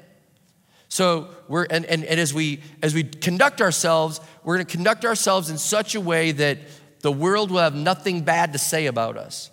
So 0.89 1.27
we're 1.49 1.65
and, 1.65 1.85
and, 1.87 2.05
and 2.05 2.21
as 2.21 2.33
we 2.33 2.61
as 2.81 2.95
we 2.95 3.03
conduct 3.03 3.61
ourselves, 3.61 4.21
we're 4.45 4.59
to 4.59 4.65
conduct 4.65 5.05
ourselves 5.05 5.51
in 5.51 5.59
such 5.59 5.97
a 5.97 6.01
way 6.01 6.31
that 6.31 6.59
the 7.05 7.13
world 7.13 7.51
will 7.51 7.59
have 7.59 7.75
nothing 7.75 8.23
bad 8.23 8.55
to 8.55 8.59
say 8.59 8.87
about 8.87 9.19
us. 9.19 9.51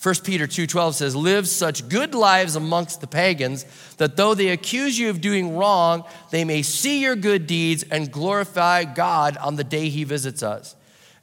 1 0.00 0.22
Peter 0.22 0.46
2:12 0.46 0.94
says, 0.94 1.16
"Live 1.16 1.48
such 1.48 1.88
good 1.88 2.14
lives 2.14 2.54
amongst 2.54 3.00
the 3.00 3.08
pagans 3.08 3.64
that 3.96 4.16
though 4.16 4.32
they 4.32 4.50
accuse 4.50 4.96
you 4.96 5.10
of 5.10 5.20
doing 5.20 5.56
wrong, 5.56 6.04
they 6.30 6.44
may 6.44 6.62
see 6.62 7.00
your 7.00 7.16
good 7.16 7.48
deeds 7.48 7.84
and 7.90 8.12
glorify 8.12 8.84
God 8.84 9.36
on 9.38 9.56
the 9.56 9.64
day 9.64 9.88
he 9.88 10.04
visits 10.04 10.40
us." 10.40 10.76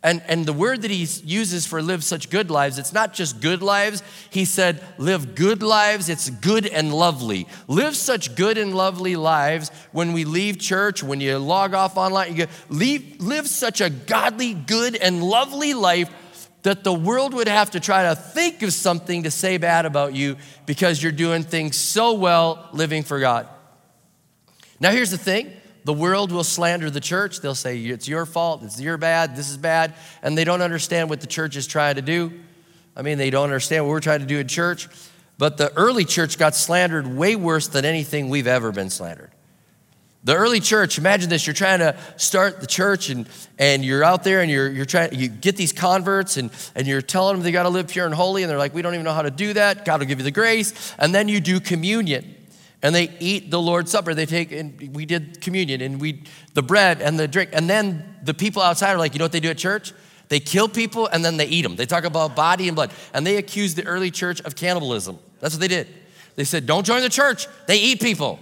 And, 0.06 0.22
and 0.28 0.46
the 0.46 0.54
word 0.54 0.84
that 0.84 0.92
he 0.92 1.08
uses 1.24 1.66
for 1.66 1.82
live 1.82 2.04
such 2.04 2.30
good 2.30 2.52
lives, 2.52 2.78
it's 2.78 2.94
not 2.94 3.12
just 3.12 3.42
good 3.42 3.64
lives. 3.64 4.04
He 4.30 4.46
said, 4.46 4.84
live 5.00 5.34
good 5.34 5.64
lives, 5.64 6.10
it's 6.10 6.30
good 6.30 6.68
and 6.68 6.94
lovely. 6.94 7.48
Live 7.68 7.96
such 7.96 8.36
good 8.36 8.60
and 8.60 8.76
lovely 8.76 9.16
lives 9.16 9.72
when 9.94 10.14
we 10.14 10.24
leave 10.24 10.60
church, 10.60 11.02
when 11.02 11.22
you 11.22 11.40
log 11.40 11.74
off 11.74 11.98
online, 11.98 12.36
you 12.36 12.46
go, 12.46 12.52
leave, 12.70 13.20
live 13.20 13.48
such 13.48 13.82
a 13.82 13.90
godly, 13.90 14.54
good, 14.54 14.96
and 14.96 15.24
lovely 15.24 15.74
life 15.74 16.12
that 16.62 16.84
the 16.84 16.94
world 16.94 17.34
would 17.34 17.48
have 17.48 17.72
to 17.72 17.80
try 17.80 18.04
to 18.04 18.16
think 18.16 18.62
of 18.62 18.74
something 18.74 19.24
to 19.24 19.32
say 19.32 19.58
bad 19.58 19.88
about 19.88 20.14
you 20.14 20.38
because 20.68 21.02
you're 21.02 21.12
doing 21.12 21.42
things 21.42 21.78
so 21.78 22.14
well 22.14 22.70
living 22.74 23.02
for 23.02 23.20
God. 23.20 23.50
Now, 24.80 24.92
here's 24.92 25.10
the 25.10 25.18
thing 25.18 25.52
the 25.86 25.94
world 25.94 26.32
will 26.32 26.44
slander 26.44 26.90
the 26.90 27.00
church. 27.00 27.40
They'll 27.40 27.56
say, 27.56 27.80
it's 27.80 28.08
your 28.08 28.26
fault, 28.26 28.64
it's 28.64 28.82
your 28.82 28.98
bad, 28.98 29.36
this 29.36 29.50
is 29.50 29.58
bad. 29.58 29.94
And 30.24 30.36
they 30.36 30.44
don't 30.44 30.64
understand 30.64 31.10
what 31.10 31.22
the 31.22 31.28
church 31.28 31.56
is 31.56 31.68
trying 31.68 31.96
to 31.96 32.02
do. 32.02 32.34
I 32.96 33.04
mean, 33.04 33.20
they 33.20 33.30
don't 33.30 33.44
understand 33.44 33.86
what 33.86 33.92
we're 33.92 34.00
trying 34.00 34.22
to 34.22 34.26
do 34.26 34.40
in 34.40 34.48
church. 34.48 34.90
But 35.38 35.58
the 35.58 35.72
early 35.78 36.04
church 36.04 36.40
got 36.40 36.56
slandered 36.56 37.06
way 37.06 37.36
worse 37.36 37.68
than 37.68 37.86
anything 37.86 38.30
we've 38.30 38.48
ever 38.48 38.72
been 38.72 38.90
slandered. 38.90 39.32
The 40.24 40.36
early 40.36 40.60
church, 40.60 40.98
imagine 40.98 41.30
this, 41.30 41.46
you're 41.46 41.54
trying 41.54 41.80
to 41.80 41.96
start 42.18 42.62
the 42.62 42.66
church 42.66 43.10
and, 43.10 43.30
and 43.60 43.86
you're 43.86 44.04
out 44.04 44.24
there 44.24 44.42
and 44.42 44.50
you're, 44.50 44.72
you're 44.72 44.86
trying, 44.86 45.14
you 45.14 45.28
get 45.28 45.56
these 45.56 45.72
converts 45.72 46.38
and, 46.38 46.50
and 46.74 46.88
you're 46.88 47.04
telling 47.04 47.36
them 47.36 47.44
they 47.44 47.52
got 47.52 47.64
to 47.64 47.70
live 47.70 47.90
pure 47.90 48.08
and 48.08 48.16
holy 48.16 48.42
and 48.42 48.50
they're 48.50 48.58
like, 48.58 48.74
we 48.74 48.82
don't 48.82 48.96
even 48.96 49.04
know 49.04 49.14
how 49.14 49.22
to 49.22 49.30
do 49.30 49.54
that. 49.54 49.86
God 49.86 50.00
will 50.00 50.08
give 50.08 50.18
you 50.18 50.24
the 50.24 50.32
grace. 50.32 50.96
And 50.98 51.14
then 51.14 51.28
you 51.28 51.40
do 51.40 51.60
communion 51.60 52.35
and 52.86 52.94
they 52.94 53.12
eat 53.20 53.50
the 53.50 53.60
Lord's 53.60 53.90
Supper. 53.90 54.14
They 54.14 54.28
take, 54.28 54.52
and 54.52 54.96
we 54.96 55.08
did 55.08 55.42
communion 55.42 55.82
and 55.82 56.00
we, 56.00 56.22
the 56.54 56.62
bread 56.62 57.02
and 57.02 57.18
the 57.18 57.28
drink. 57.28 57.50
And 57.52 57.68
then 57.68 58.16
the 58.22 58.36
people 58.36 58.62
outside 58.62 58.94
are 58.94 59.00
like, 59.00 59.16
you 59.16 59.18
know 59.18 59.26
what 59.26 59.32
they 59.32 59.40
do 59.40 59.50
at 59.50 59.58
church? 59.58 59.92
They 60.30 60.40
kill 60.40 60.70
people 60.70 61.08
and 61.08 61.26
then 61.26 61.38
they 61.38 61.48
eat 61.48 61.64
them. 61.64 61.78
They 61.78 61.88
talk 61.88 62.04
about 62.04 62.36
body 62.36 62.68
and 62.68 62.76
blood. 62.76 62.92
And 63.12 63.26
they 63.26 63.38
accused 63.38 63.76
the 63.76 63.88
early 63.88 64.12
church 64.12 64.40
of 64.42 64.56
cannibalism. 64.56 65.18
That's 65.40 65.56
what 65.56 65.62
they 65.62 65.68
did. 65.68 65.88
They 66.36 66.44
said, 66.44 66.68
don't 66.68 66.86
join 66.86 67.02
the 67.02 67.10
church. 67.10 67.48
They 67.66 67.80
eat 67.80 68.02
people. 68.02 68.38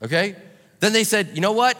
Okay? 0.00 0.36
Then 0.78 0.92
they 0.92 1.02
said, 1.02 1.30
you 1.34 1.40
know 1.40 1.50
what? 1.50 1.76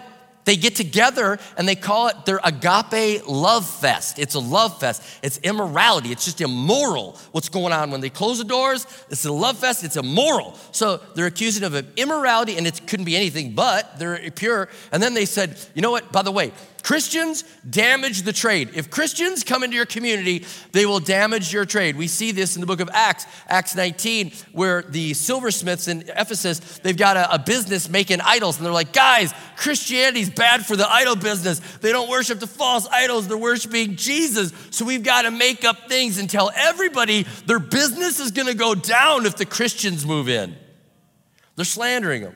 They 0.49 0.57
get 0.57 0.76
together 0.76 1.38
and 1.59 1.69
they 1.69 1.75
call 1.75 2.09
it 2.09 2.25
their 2.25 2.40
agape 2.43 3.28
love 3.28 3.69
fest. 3.69 4.19
It's 4.19 4.35
a 4.35 4.38
love 4.38 4.81
fest. 4.81 5.02
It's 5.23 5.37
immorality. 5.43 6.11
It's 6.11 6.25
just 6.25 6.40
immoral 6.40 7.19
what's 7.33 7.50
going 7.50 7.75
on 7.75 7.90
when 7.90 8.00
they 8.00 8.09
close 8.09 8.38
the 8.38 8.45
doors. 8.45 8.87
It's 9.11 9.26
a 9.26 9.31
love 9.31 9.59
fest. 9.59 9.85
It's 9.85 9.99
immoral. 9.99 10.57
So 10.73 11.02
they're 11.14 11.26
accusing 11.26 11.64
of 11.64 11.75
immorality 11.99 12.57
and 12.57 12.67
it 12.67 12.81
couldn't 12.87 13.05
be 13.05 13.14
anything 13.14 13.52
but 13.55 13.99
they're 13.99 14.31
pure. 14.31 14.71
And 14.90 15.02
then 15.02 15.12
they 15.12 15.26
said, 15.26 15.59
you 15.75 15.83
know 15.83 15.90
what? 15.90 16.11
By 16.12 16.23
the 16.23 16.33
way, 16.33 16.52
Christians 16.88 17.45
damage 17.68 18.23
the 18.23 18.33
trade. 18.33 18.71
If 18.73 18.90
Christians 18.90 19.45
come 19.45 19.62
into 19.62 19.76
your 19.76 19.85
community, 19.85 20.47
they 20.73 20.87
will 20.87 21.00
damage 21.00 21.52
your 21.52 21.66
trade. 21.66 21.97
We 21.97 22.09
see 22.09 22.33
this 22.33 22.57
in 22.57 22.62
the 22.62 22.66
book 22.66 22.80
of 22.80 22.88
Acts, 22.95 23.26
Acts 23.47 23.76
19, 23.76 24.33
where 24.52 24.80
the 24.80 25.12
silversmiths 25.12 25.87
in 25.87 26.04
Ephesus, 26.16 26.78
they've 26.78 26.97
got 26.97 27.18
a, 27.18 27.35
a 27.35 27.38
business 27.38 27.90
making 27.90 28.23
idols, 28.23 28.57
and 28.57 28.64
they're 28.64 28.73
like, 28.73 28.95
guys, 28.95 29.35
Christianity's 29.59 30.30
bad 30.30 30.64
for 30.64 30.76
the 30.76 30.90
idol 30.90 31.14
business. 31.14 31.59
They 31.83 31.92
don't 31.92 32.09
worship 32.09 32.40
the 32.40 32.47
false 32.47 32.88
idols, 32.88 33.28
they're 33.28 33.37
worshiping 33.37 33.97
Jesus. 33.97 34.50
So 34.71 34.87
we've 34.87 35.04
got 35.04 35.23
to 35.23 35.30
make 35.30 35.66
up 35.66 35.90
things 35.90 36.16
and 36.16 36.30
tell 36.30 36.50
everybody 36.57 37.25
their 37.45 37.59
business 37.59 38.18
is 38.18 38.30
going 38.30 38.49
to 38.49 38.54
go 38.54 38.75
down 38.75 39.26
if 39.26 39.37
the 39.37 39.45
Christians 39.45 40.07
move 40.07 40.30
in. 40.30 40.57
They're 41.54 41.66
slandering 41.66 42.23
them. 42.23 42.35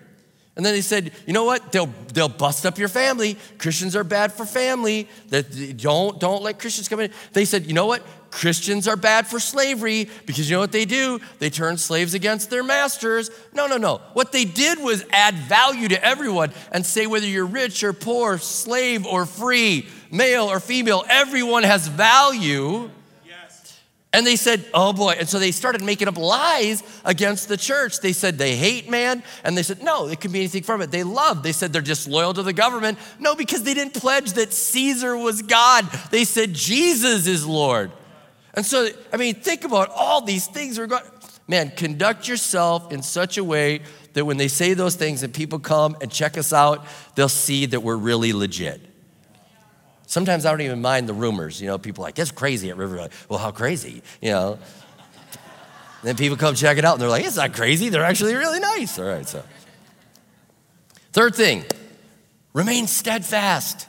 And 0.54 0.66
then 0.66 0.74
they 0.74 0.82
said, 0.82 1.12
you 1.26 1.32
know 1.32 1.44
what? 1.44 1.72
They'll, 1.72 1.90
they'll 2.12 2.28
bust 2.28 2.66
up 2.66 2.76
your 2.76 2.88
family. 2.88 3.38
Christians 3.58 3.96
are 3.96 4.04
bad 4.04 4.32
for 4.32 4.44
family. 4.44 5.08
That 5.30 5.78
don't, 5.78 6.20
don't 6.20 6.42
let 6.42 6.58
Christians 6.58 6.88
come 6.88 7.00
in. 7.00 7.10
They 7.32 7.46
said, 7.46 7.66
you 7.66 7.72
know 7.72 7.86
what? 7.86 8.02
Christians 8.30 8.86
are 8.86 8.96
bad 8.96 9.26
for 9.26 9.40
slavery 9.40 10.08
because 10.26 10.50
you 10.50 10.56
know 10.56 10.60
what 10.60 10.72
they 10.72 10.84
do? 10.84 11.20
They 11.38 11.48
turn 11.48 11.78
slaves 11.78 12.12
against 12.12 12.50
their 12.50 12.62
masters. 12.62 13.30
No, 13.54 13.66
no, 13.66 13.78
no. 13.78 14.02
What 14.12 14.32
they 14.32 14.44
did 14.44 14.78
was 14.78 15.04
add 15.10 15.34
value 15.34 15.88
to 15.88 16.04
everyone 16.04 16.52
and 16.70 16.84
say 16.84 17.06
whether 17.06 17.26
you're 17.26 17.46
rich 17.46 17.82
or 17.82 17.92
poor, 17.92 18.38
slave 18.38 19.06
or 19.06 19.24
free, 19.26 19.86
male 20.10 20.44
or 20.44 20.60
female, 20.60 21.04
everyone 21.08 21.62
has 21.62 21.88
value. 21.88 22.90
And 24.14 24.26
they 24.26 24.36
said, 24.36 24.66
oh 24.74 24.92
boy. 24.92 25.14
And 25.18 25.26
so 25.26 25.38
they 25.38 25.52
started 25.52 25.82
making 25.82 26.06
up 26.06 26.18
lies 26.18 26.82
against 27.04 27.48
the 27.48 27.56
church. 27.56 28.00
They 28.00 28.12
said 28.12 28.36
they 28.36 28.56
hate 28.56 28.90
man. 28.90 29.22
And 29.42 29.56
they 29.56 29.62
said, 29.62 29.82
no, 29.82 30.08
it 30.08 30.20
could 30.20 30.32
be 30.32 30.40
anything 30.40 30.62
from 30.64 30.82
it. 30.82 30.90
They 30.90 31.02
love. 31.02 31.42
They 31.42 31.52
said 31.52 31.72
they're 31.72 31.80
disloyal 31.80 32.34
to 32.34 32.42
the 32.42 32.52
government. 32.52 32.98
No, 33.18 33.34
because 33.34 33.62
they 33.62 33.72
didn't 33.72 33.94
pledge 33.94 34.34
that 34.34 34.52
Caesar 34.52 35.16
was 35.16 35.40
God. 35.40 35.86
They 36.10 36.24
said 36.24 36.52
Jesus 36.52 37.26
is 37.26 37.46
Lord. 37.46 37.90
And 38.52 38.66
so, 38.66 38.88
I 39.12 39.16
mean, 39.16 39.36
think 39.36 39.64
about 39.64 39.88
all 39.88 40.20
these 40.20 40.46
things. 40.46 40.78
We're 40.78 40.88
going, 40.88 41.04
man, 41.48 41.70
conduct 41.70 42.28
yourself 42.28 42.92
in 42.92 43.02
such 43.02 43.38
a 43.38 43.44
way 43.44 43.80
that 44.12 44.26
when 44.26 44.36
they 44.36 44.48
say 44.48 44.74
those 44.74 44.94
things 44.94 45.22
and 45.22 45.32
people 45.32 45.58
come 45.58 45.96
and 46.02 46.10
check 46.10 46.36
us 46.36 46.52
out, 46.52 46.84
they'll 47.14 47.30
see 47.30 47.64
that 47.64 47.80
we're 47.80 47.96
really 47.96 48.34
legit. 48.34 48.91
Sometimes 50.12 50.44
I 50.44 50.50
don't 50.50 50.60
even 50.60 50.82
mind 50.82 51.08
the 51.08 51.14
rumors. 51.14 51.58
You 51.58 51.68
know, 51.68 51.78
people 51.78 52.02
like, 52.02 52.16
that's 52.16 52.30
crazy 52.30 52.68
at 52.68 52.76
River. 52.76 53.08
Well, 53.30 53.38
how 53.38 53.50
crazy? 53.50 54.02
You 54.20 54.32
know. 54.32 54.58
then 56.02 56.18
people 56.18 56.36
come 56.36 56.54
check 56.54 56.76
it 56.76 56.84
out 56.84 56.92
and 56.92 57.00
they're 57.00 57.08
like, 57.08 57.24
it's 57.24 57.36
not 57.36 57.54
crazy. 57.54 57.88
They're 57.88 58.04
actually 58.04 58.34
really 58.34 58.60
nice. 58.60 58.98
All 58.98 59.06
right, 59.06 59.26
so. 59.26 59.42
Third 61.12 61.34
thing, 61.34 61.64
remain 62.52 62.88
steadfast. 62.88 63.88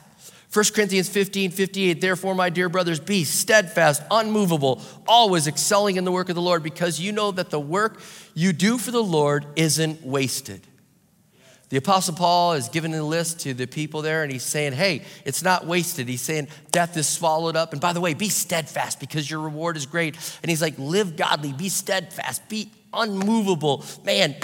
1 0.50 0.64
Corinthians 0.74 1.10
15, 1.10 1.50
58, 1.50 2.00
therefore, 2.00 2.34
my 2.34 2.48
dear 2.48 2.70
brothers, 2.70 3.00
be 3.00 3.24
steadfast, 3.24 4.02
unmovable, 4.10 4.80
always 5.06 5.46
excelling 5.46 5.96
in 5.96 6.04
the 6.04 6.12
work 6.12 6.30
of 6.30 6.36
the 6.36 6.40
Lord, 6.40 6.62
because 6.62 6.98
you 6.98 7.12
know 7.12 7.32
that 7.32 7.50
the 7.50 7.60
work 7.60 8.00
you 8.32 8.54
do 8.54 8.78
for 8.78 8.92
the 8.92 9.02
Lord 9.02 9.44
isn't 9.56 10.02
wasted. 10.02 10.66
The 11.70 11.78
Apostle 11.78 12.14
Paul 12.14 12.52
is 12.52 12.68
giving 12.68 12.94
a 12.94 13.02
list 13.02 13.40
to 13.40 13.54
the 13.54 13.66
people 13.66 14.02
there, 14.02 14.22
and 14.22 14.30
he's 14.30 14.42
saying, 14.42 14.74
Hey, 14.74 15.02
it's 15.24 15.42
not 15.42 15.66
wasted. 15.66 16.08
He's 16.08 16.20
saying, 16.20 16.48
Death 16.70 16.96
is 16.96 17.08
swallowed 17.08 17.56
up. 17.56 17.72
And 17.72 17.80
by 17.80 17.92
the 17.92 18.00
way, 18.00 18.14
be 18.14 18.28
steadfast 18.28 19.00
because 19.00 19.30
your 19.30 19.40
reward 19.40 19.76
is 19.76 19.86
great. 19.86 20.16
And 20.42 20.50
he's 20.50 20.62
like, 20.62 20.78
Live 20.78 21.16
godly, 21.16 21.52
be 21.52 21.68
steadfast, 21.68 22.48
be 22.48 22.70
unmovable. 22.92 23.84
Man, 24.04 24.34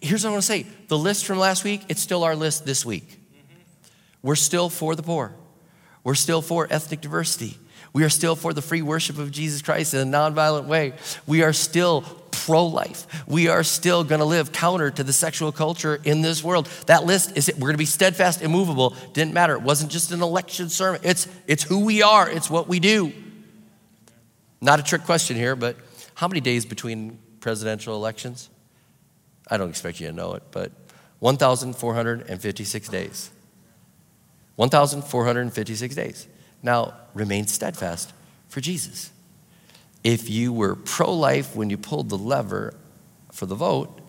here's 0.00 0.24
what 0.24 0.30
I 0.30 0.32
want 0.32 0.42
to 0.42 0.46
say 0.46 0.66
the 0.88 0.98
list 0.98 1.26
from 1.26 1.38
last 1.38 1.64
week, 1.64 1.82
it's 1.88 2.00
still 2.00 2.24
our 2.24 2.36
list 2.36 2.64
this 2.64 2.84
week. 2.84 3.18
We're 4.22 4.36
still 4.36 4.70
for 4.70 4.94
the 4.94 5.02
poor, 5.02 5.34
we're 6.02 6.14
still 6.14 6.42
for 6.42 6.66
ethnic 6.70 7.00
diversity. 7.00 7.58
We 7.92 8.02
are 8.02 8.08
still 8.08 8.34
for 8.34 8.52
the 8.52 8.60
free 8.60 8.82
worship 8.82 9.18
of 9.18 9.30
Jesus 9.30 9.62
Christ 9.62 9.94
in 9.94 10.00
a 10.00 10.10
nonviolent 10.10 10.64
way. 10.64 10.94
We 11.28 11.44
are 11.44 11.52
still 11.52 12.00
pro 12.44 12.66
life. 12.66 13.06
We 13.26 13.48
are 13.48 13.62
still 13.62 14.04
going 14.04 14.18
to 14.18 14.26
live 14.26 14.52
counter 14.52 14.90
to 14.90 15.02
the 15.02 15.14
sexual 15.14 15.50
culture 15.50 15.98
in 16.04 16.20
this 16.20 16.44
world. 16.44 16.68
That 16.86 17.04
list 17.04 17.36
is 17.38 17.48
it. 17.48 17.54
We're 17.54 17.68
going 17.68 17.74
to 17.74 17.78
be 17.78 17.86
steadfast, 17.86 18.42
immovable. 18.42 18.94
Didn't 19.14 19.32
matter. 19.32 19.54
It 19.54 19.62
wasn't 19.62 19.90
just 19.90 20.12
an 20.12 20.20
election 20.20 20.68
sermon. 20.68 21.00
It's, 21.02 21.26
it's 21.46 21.62
who 21.62 21.86
we 21.86 22.02
are, 22.02 22.28
it's 22.28 22.50
what 22.50 22.68
we 22.68 22.80
do. 22.80 23.14
Not 24.60 24.78
a 24.78 24.82
trick 24.82 25.04
question 25.04 25.36
here, 25.36 25.56
but 25.56 25.76
how 26.14 26.28
many 26.28 26.40
days 26.40 26.66
between 26.66 27.18
presidential 27.40 27.94
elections? 27.94 28.50
I 29.50 29.56
don't 29.56 29.70
expect 29.70 29.98
you 30.00 30.06
to 30.08 30.12
know 30.12 30.34
it, 30.34 30.42
but 30.50 30.70
1,456 31.20 32.88
days. 32.88 33.30
1,456 34.56 35.94
days. 35.94 36.28
Now, 36.62 36.94
remain 37.14 37.46
steadfast 37.46 38.12
for 38.48 38.60
Jesus. 38.60 39.10
If 40.04 40.28
you 40.28 40.52
were 40.52 40.76
pro 40.76 41.12
life 41.12 41.56
when 41.56 41.70
you 41.70 41.78
pulled 41.78 42.10
the 42.10 42.18
lever 42.18 42.74
for 43.32 43.46
the 43.46 43.54
vote, 43.54 44.00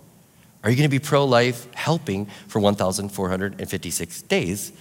are 0.63 0.69
you 0.69 0.75
going 0.75 0.89
to 0.89 0.91
be 0.91 0.99
pro 0.99 1.25
life 1.25 1.73
helping 1.73 2.25
for 2.47 2.59
1,456 2.59 4.21
days 4.23 4.73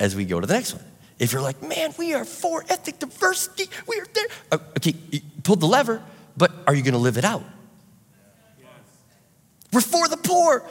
as 0.00 0.16
we 0.16 0.24
go 0.24 0.40
to 0.40 0.46
the 0.46 0.54
next 0.54 0.74
one? 0.74 0.84
If 1.18 1.32
you're 1.32 1.42
like, 1.42 1.62
man, 1.62 1.92
we 1.98 2.14
are 2.14 2.24
for 2.24 2.64
ethnic 2.68 2.98
diversity, 2.98 3.68
we 3.86 4.00
are 4.00 4.06
there. 4.14 4.26
Uh, 4.52 4.58
okay, 4.76 4.94
you 5.10 5.20
pulled 5.42 5.60
the 5.60 5.66
lever, 5.66 6.02
but 6.36 6.52
are 6.66 6.74
you 6.74 6.82
going 6.82 6.94
to 6.94 6.98
live 6.98 7.18
it 7.18 7.24
out? 7.24 7.42
Yes. 8.58 8.68
We're 9.72 9.80
for 9.80 10.08
the 10.08 10.16
poor. 10.16 10.64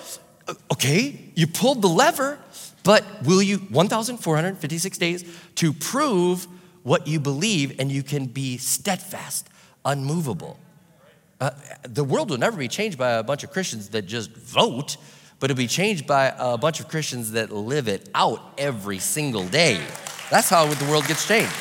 Uh, 0.48 0.54
okay, 0.72 1.32
you 1.36 1.48
pulled 1.48 1.82
the 1.82 1.90
lever, 1.90 2.40
but 2.84 3.04
will 3.26 3.42
you, 3.42 3.58
1,456 3.58 4.98
days, 4.98 5.24
to 5.56 5.74
prove 5.74 6.48
what 6.84 7.06
you 7.08 7.20
believe 7.20 7.80
and 7.80 7.92
you 7.92 8.02
can 8.02 8.26
be 8.26 8.58
steadfast, 8.58 9.50
unmovable. 9.88 10.60
Uh, 11.40 11.52
the 11.84 12.04
world 12.04 12.30
will 12.30 12.38
never 12.38 12.58
be 12.58 12.68
changed 12.68 12.98
by 12.98 13.12
a 13.12 13.24
bunch 13.24 13.44
of 13.44 13.52
Christians 13.52 13.90
that 13.90 14.04
just 14.04 14.32
vote, 14.32 14.98
but 15.40 15.50
it'll 15.50 15.58
be 15.58 15.68
changed 15.68 16.06
by 16.06 16.34
a 16.38 16.58
bunch 16.58 16.80
of 16.80 16.88
Christians 16.88 17.32
that 17.32 17.52
live 17.52 17.88
it 17.88 18.10
out 18.14 18.40
every 18.58 19.00
single 19.00 19.48
day. 19.48 19.80
That's 20.30 20.50
how 20.50 20.66
the 20.66 20.86
world 20.86 21.08
gets 21.08 21.28
changed. 21.28 21.54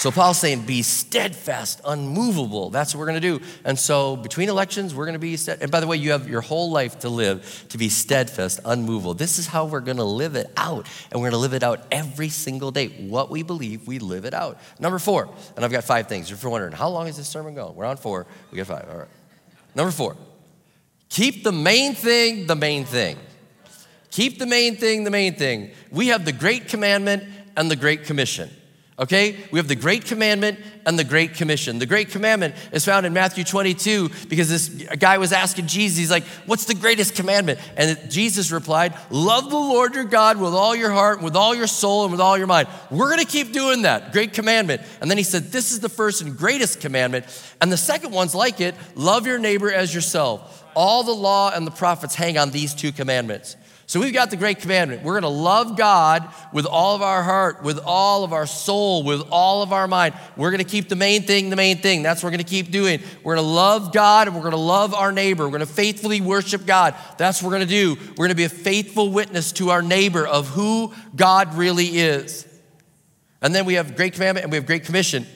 So 0.00 0.10
Paul's 0.10 0.38
saying, 0.38 0.62
be 0.62 0.80
steadfast, 0.80 1.82
unmovable. 1.84 2.70
That's 2.70 2.94
what 2.94 3.00
we're 3.00 3.08
going 3.08 3.20
to 3.20 3.38
do. 3.38 3.44
And 3.66 3.78
so 3.78 4.16
between 4.16 4.48
elections, 4.48 4.94
we're 4.94 5.04
going 5.04 5.12
to 5.12 5.18
be, 5.18 5.36
stead- 5.36 5.58
and 5.60 5.70
by 5.70 5.80
the 5.80 5.86
way, 5.86 5.98
you 5.98 6.12
have 6.12 6.26
your 6.26 6.40
whole 6.40 6.70
life 6.70 7.00
to 7.00 7.10
live 7.10 7.66
to 7.68 7.76
be 7.76 7.90
steadfast, 7.90 8.60
unmovable. 8.64 9.12
This 9.12 9.38
is 9.38 9.46
how 9.46 9.66
we're 9.66 9.80
going 9.80 9.98
to 9.98 10.04
live 10.04 10.36
it 10.36 10.50
out. 10.56 10.88
And 11.10 11.20
we're 11.20 11.28
going 11.28 11.32
to 11.32 11.36
live 11.36 11.52
it 11.52 11.62
out 11.62 11.86
every 11.92 12.30
single 12.30 12.70
day. 12.70 12.88
What 12.88 13.30
we 13.30 13.42
believe, 13.42 13.86
we 13.86 13.98
live 13.98 14.24
it 14.24 14.32
out. 14.32 14.58
Number 14.78 14.98
four, 14.98 15.28
and 15.54 15.62
I've 15.66 15.70
got 15.70 15.84
five 15.84 16.08
things. 16.08 16.32
If 16.32 16.42
you're 16.42 16.50
wondering, 16.50 16.72
how 16.72 16.88
long 16.88 17.06
is 17.06 17.18
this 17.18 17.28
sermon 17.28 17.54
going? 17.54 17.74
We're 17.74 17.84
on 17.84 17.98
four. 17.98 18.26
We 18.50 18.56
got 18.56 18.68
five. 18.68 18.88
All 18.90 19.00
right. 19.00 19.08
Number 19.74 19.90
four, 19.90 20.16
keep 21.10 21.44
the 21.44 21.52
main 21.52 21.94
thing 21.94 22.46
the 22.46 22.56
main 22.56 22.86
thing. 22.86 23.18
Keep 24.10 24.38
the 24.38 24.46
main 24.46 24.76
thing 24.76 25.04
the 25.04 25.10
main 25.10 25.34
thing. 25.34 25.72
We 25.90 26.06
have 26.06 26.24
the 26.24 26.32
great 26.32 26.68
commandment 26.68 27.24
and 27.54 27.70
the 27.70 27.76
great 27.76 28.04
commission. 28.04 28.48
Okay? 29.00 29.38
We 29.50 29.58
have 29.58 29.66
the 29.66 29.76
Great 29.76 30.04
Commandment 30.04 30.58
and 30.84 30.98
the 30.98 31.04
Great 31.04 31.32
Commission. 31.32 31.78
The 31.78 31.86
Great 31.86 32.10
Commandment 32.10 32.54
is 32.70 32.84
found 32.84 33.06
in 33.06 33.14
Matthew 33.14 33.44
22 33.44 34.10
because 34.28 34.50
this 34.50 34.68
guy 34.98 35.16
was 35.16 35.32
asking 35.32 35.68
Jesus, 35.68 35.98
he's 35.98 36.10
like, 36.10 36.24
What's 36.44 36.66
the 36.66 36.74
greatest 36.74 37.14
commandment? 37.14 37.60
And 37.78 37.98
Jesus 38.10 38.52
replied, 38.52 38.94
Love 39.08 39.48
the 39.48 39.56
Lord 39.56 39.94
your 39.94 40.04
God 40.04 40.38
with 40.38 40.52
all 40.52 40.76
your 40.76 40.90
heart, 40.90 41.22
with 41.22 41.34
all 41.34 41.54
your 41.54 41.66
soul, 41.66 42.02
and 42.02 42.12
with 42.12 42.20
all 42.20 42.36
your 42.36 42.46
mind. 42.46 42.68
We're 42.90 43.08
gonna 43.08 43.24
keep 43.24 43.52
doing 43.52 43.82
that. 43.82 44.12
Great 44.12 44.34
commandment. 44.34 44.82
And 45.00 45.10
then 45.10 45.16
he 45.16 45.24
said, 45.24 45.44
This 45.44 45.72
is 45.72 45.80
the 45.80 45.88
first 45.88 46.20
and 46.20 46.36
greatest 46.36 46.80
commandment. 46.80 47.24
And 47.62 47.72
the 47.72 47.78
second 47.78 48.12
one's 48.12 48.34
like 48.34 48.60
it 48.60 48.74
love 48.94 49.26
your 49.26 49.38
neighbor 49.38 49.72
as 49.72 49.94
yourself. 49.94 50.62
All 50.76 51.02
the 51.04 51.12
law 51.12 51.50
and 51.54 51.66
the 51.66 51.70
prophets 51.70 52.14
hang 52.14 52.36
on 52.36 52.50
these 52.50 52.74
two 52.74 52.92
commandments. 52.92 53.56
So 53.90 53.98
we've 53.98 54.14
got 54.14 54.30
the 54.30 54.36
great 54.36 54.60
commandment. 54.60 55.02
We're 55.02 55.20
going 55.20 55.24
to 55.24 55.40
love 55.40 55.76
God 55.76 56.32
with 56.52 56.64
all 56.64 56.94
of 56.94 57.02
our 57.02 57.24
heart, 57.24 57.64
with 57.64 57.80
all 57.84 58.22
of 58.22 58.32
our 58.32 58.46
soul, 58.46 59.02
with 59.02 59.20
all 59.32 59.64
of 59.64 59.72
our 59.72 59.88
mind. 59.88 60.14
We're 60.36 60.52
going 60.52 60.62
to 60.62 60.70
keep 60.70 60.88
the 60.88 60.94
main 60.94 61.24
thing 61.24 61.50
the 61.50 61.56
main 61.56 61.78
thing. 61.78 62.04
That's 62.04 62.22
what 62.22 62.28
we're 62.28 62.36
going 62.36 62.44
to 62.44 62.50
keep 62.50 62.70
doing. 62.70 63.00
We're 63.24 63.34
going 63.34 63.44
to 63.44 63.52
love 63.52 63.92
God 63.92 64.28
and 64.28 64.36
we're 64.36 64.42
going 64.42 64.52
to 64.52 64.58
love 64.58 64.94
our 64.94 65.10
neighbor. 65.10 65.42
We're 65.42 65.58
going 65.58 65.66
to 65.66 65.74
faithfully 65.74 66.20
worship 66.20 66.66
God. 66.66 66.94
That's 67.18 67.42
what 67.42 67.48
we're 67.48 67.56
going 67.56 67.68
to 67.68 67.96
do. 67.96 67.96
We're 68.10 68.26
going 68.26 68.28
to 68.28 68.36
be 68.36 68.44
a 68.44 68.48
faithful 68.48 69.10
witness 69.10 69.50
to 69.54 69.70
our 69.70 69.82
neighbor 69.82 70.24
of 70.24 70.46
who 70.46 70.94
God 71.16 71.56
really 71.56 71.86
is. 71.86 72.46
And 73.42 73.52
then 73.52 73.64
we 73.64 73.74
have 73.74 73.96
great 73.96 74.12
commandment 74.12 74.44
and 74.44 74.52
we 74.52 74.56
have 74.56 74.66
great 74.66 74.84
commission. 74.84 75.26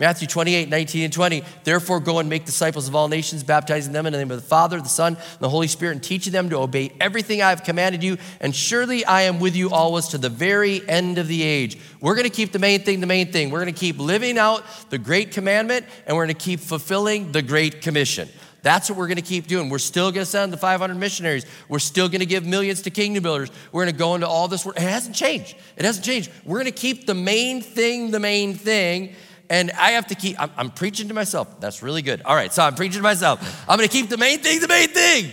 Matthew 0.00 0.28
28, 0.28 0.68
19 0.68 1.04
and 1.04 1.12
20. 1.12 1.42
Therefore, 1.64 1.98
go 1.98 2.20
and 2.20 2.28
make 2.28 2.44
disciples 2.44 2.86
of 2.86 2.94
all 2.94 3.08
nations, 3.08 3.42
baptizing 3.42 3.92
them 3.92 4.06
in 4.06 4.12
the 4.12 4.18
name 4.20 4.30
of 4.30 4.40
the 4.40 4.46
Father, 4.46 4.80
the 4.80 4.88
Son, 4.88 5.16
and 5.16 5.40
the 5.40 5.48
Holy 5.48 5.66
Spirit, 5.66 5.92
and 5.92 6.02
teaching 6.02 6.32
them 6.32 6.48
to 6.50 6.58
obey 6.58 6.92
everything 7.00 7.42
I 7.42 7.50
have 7.50 7.64
commanded 7.64 8.04
you. 8.04 8.16
And 8.40 8.54
surely 8.54 9.04
I 9.04 9.22
am 9.22 9.40
with 9.40 9.56
you 9.56 9.70
always 9.70 10.06
to 10.08 10.18
the 10.18 10.28
very 10.28 10.88
end 10.88 11.18
of 11.18 11.26
the 11.26 11.42
age. 11.42 11.78
We're 12.00 12.14
going 12.14 12.28
to 12.28 12.34
keep 12.34 12.52
the 12.52 12.60
main 12.60 12.82
thing 12.82 13.00
the 13.00 13.08
main 13.08 13.32
thing. 13.32 13.50
We're 13.50 13.60
going 13.60 13.74
to 13.74 13.80
keep 13.80 13.98
living 13.98 14.38
out 14.38 14.62
the 14.90 14.98
great 14.98 15.32
commandment, 15.32 15.84
and 16.06 16.16
we're 16.16 16.26
going 16.26 16.36
to 16.36 16.44
keep 16.44 16.60
fulfilling 16.60 17.32
the 17.32 17.42
great 17.42 17.82
commission. 17.82 18.28
That's 18.62 18.88
what 18.88 18.98
we're 18.98 19.06
going 19.06 19.16
to 19.16 19.22
keep 19.22 19.48
doing. 19.48 19.68
We're 19.68 19.78
still 19.78 20.12
going 20.12 20.24
to 20.24 20.30
send 20.30 20.52
the 20.52 20.56
500 20.56 20.94
missionaries. 20.96 21.44
We're 21.68 21.78
still 21.80 22.08
going 22.08 22.20
to 22.20 22.26
give 22.26 22.44
millions 22.44 22.82
to 22.82 22.90
kingdom 22.90 23.22
builders. 23.22 23.50
We're 23.72 23.84
going 23.84 23.94
to 23.94 23.98
go 23.98 24.14
into 24.14 24.28
all 24.28 24.46
this 24.46 24.64
work. 24.64 24.76
It 24.76 24.82
hasn't 24.82 25.16
changed. 25.16 25.56
It 25.76 25.84
hasn't 25.84 26.04
changed. 26.04 26.30
We're 26.44 26.58
going 26.58 26.72
to 26.72 26.78
keep 26.78 27.06
the 27.06 27.14
main 27.14 27.62
thing 27.62 28.12
the 28.12 28.20
main 28.20 28.54
thing 28.54 29.14
and 29.50 29.70
I 29.72 29.92
have 29.92 30.08
to 30.08 30.14
keep, 30.14 30.40
I'm, 30.40 30.50
I'm, 30.56 30.70
preaching 30.70 31.08
to 31.08 31.14
myself. 31.14 31.60
That's 31.60 31.82
really 31.82 32.02
good. 32.02 32.22
All 32.22 32.34
right, 32.34 32.52
so 32.52 32.62
I'm 32.62 32.74
preaching 32.74 32.98
to 32.98 33.02
myself. 33.02 33.64
I'm 33.68 33.78
gonna 33.78 33.88
keep 33.88 34.08
the 34.08 34.18
main 34.18 34.40
thing 34.40 34.60
the 34.60 34.68
main 34.68 34.88
thing. 34.88 35.30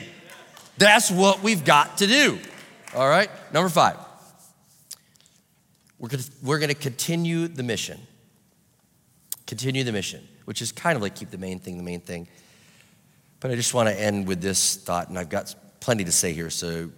That's 0.77 1.11
what 1.11 1.43
we've 1.43 1.63
got 1.63 1.97
to 1.99 2.07
do. 2.07 2.39
All 2.95 3.07
right, 3.07 3.29
number 3.53 3.69
five. 3.69 3.97
We're 5.99 6.09
gonna, 6.09 6.23
we're 6.43 6.59
gonna 6.59 6.73
continue 6.73 7.47
the 7.47 7.63
mission. 7.63 7.99
Continue 9.47 9.83
the 9.83 9.91
mission, 9.91 10.25
which 10.45 10.61
is 10.61 10.71
kind 10.71 10.95
of 10.95 11.01
like 11.01 11.15
keep 11.15 11.29
the 11.29 11.37
main 11.37 11.59
thing 11.59 11.77
the 11.77 11.83
main 11.83 11.99
thing. 11.99 12.27
But 13.39 13.51
I 13.51 13.55
just 13.55 13.73
wanna 13.73 13.91
end 13.91 14.27
with 14.27 14.41
this 14.41 14.75
thought, 14.77 15.09
and 15.09 15.19
I've 15.19 15.29
got 15.29 15.53
plenty 15.79 16.05
to 16.05 16.11
say 16.11 16.33
here, 16.33 16.49
so 16.49 16.89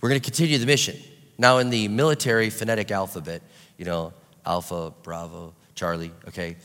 we're 0.00 0.08
gonna 0.08 0.20
continue 0.20 0.58
the 0.58 0.66
mission. 0.66 0.96
Now, 1.38 1.58
in 1.58 1.70
the 1.70 1.88
military 1.88 2.50
phonetic 2.50 2.90
alphabet, 2.90 3.42
you 3.78 3.84
know, 3.84 4.12
Alpha, 4.44 4.92
Bravo, 5.02 5.54
Charlie, 5.74 6.12
okay? 6.28 6.56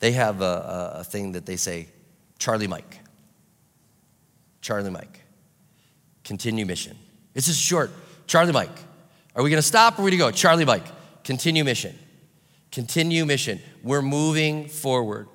They 0.00 0.12
have 0.12 0.40
a, 0.40 0.96
a, 0.98 1.04
thing 1.04 1.32
that 1.32 1.46
they 1.46 1.56
say, 1.56 1.88
Charlie 2.38 2.66
Mike. 2.66 2.98
Charlie 4.60 4.90
Mike. 4.90 5.20
Continue 6.24 6.66
mission. 6.66 6.96
It's 7.34 7.46
just 7.46 7.60
short. 7.60 7.90
Charlie 8.26 8.52
Mike. 8.52 8.76
Are 9.34 9.42
we 9.42 9.50
gonna 9.50 9.62
stop 9.62 9.98
or 9.98 10.02
are 10.02 10.04
we 10.04 10.10
gonna 10.10 10.30
go? 10.30 10.36
Charlie 10.36 10.64
Mike. 10.64 10.84
Continue 11.24 11.64
mission. 11.64 11.98
Continue 12.70 13.24
mission. 13.24 13.60
We're 13.82 14.02
moving 14.02 14.68
forward. 14.68 15.28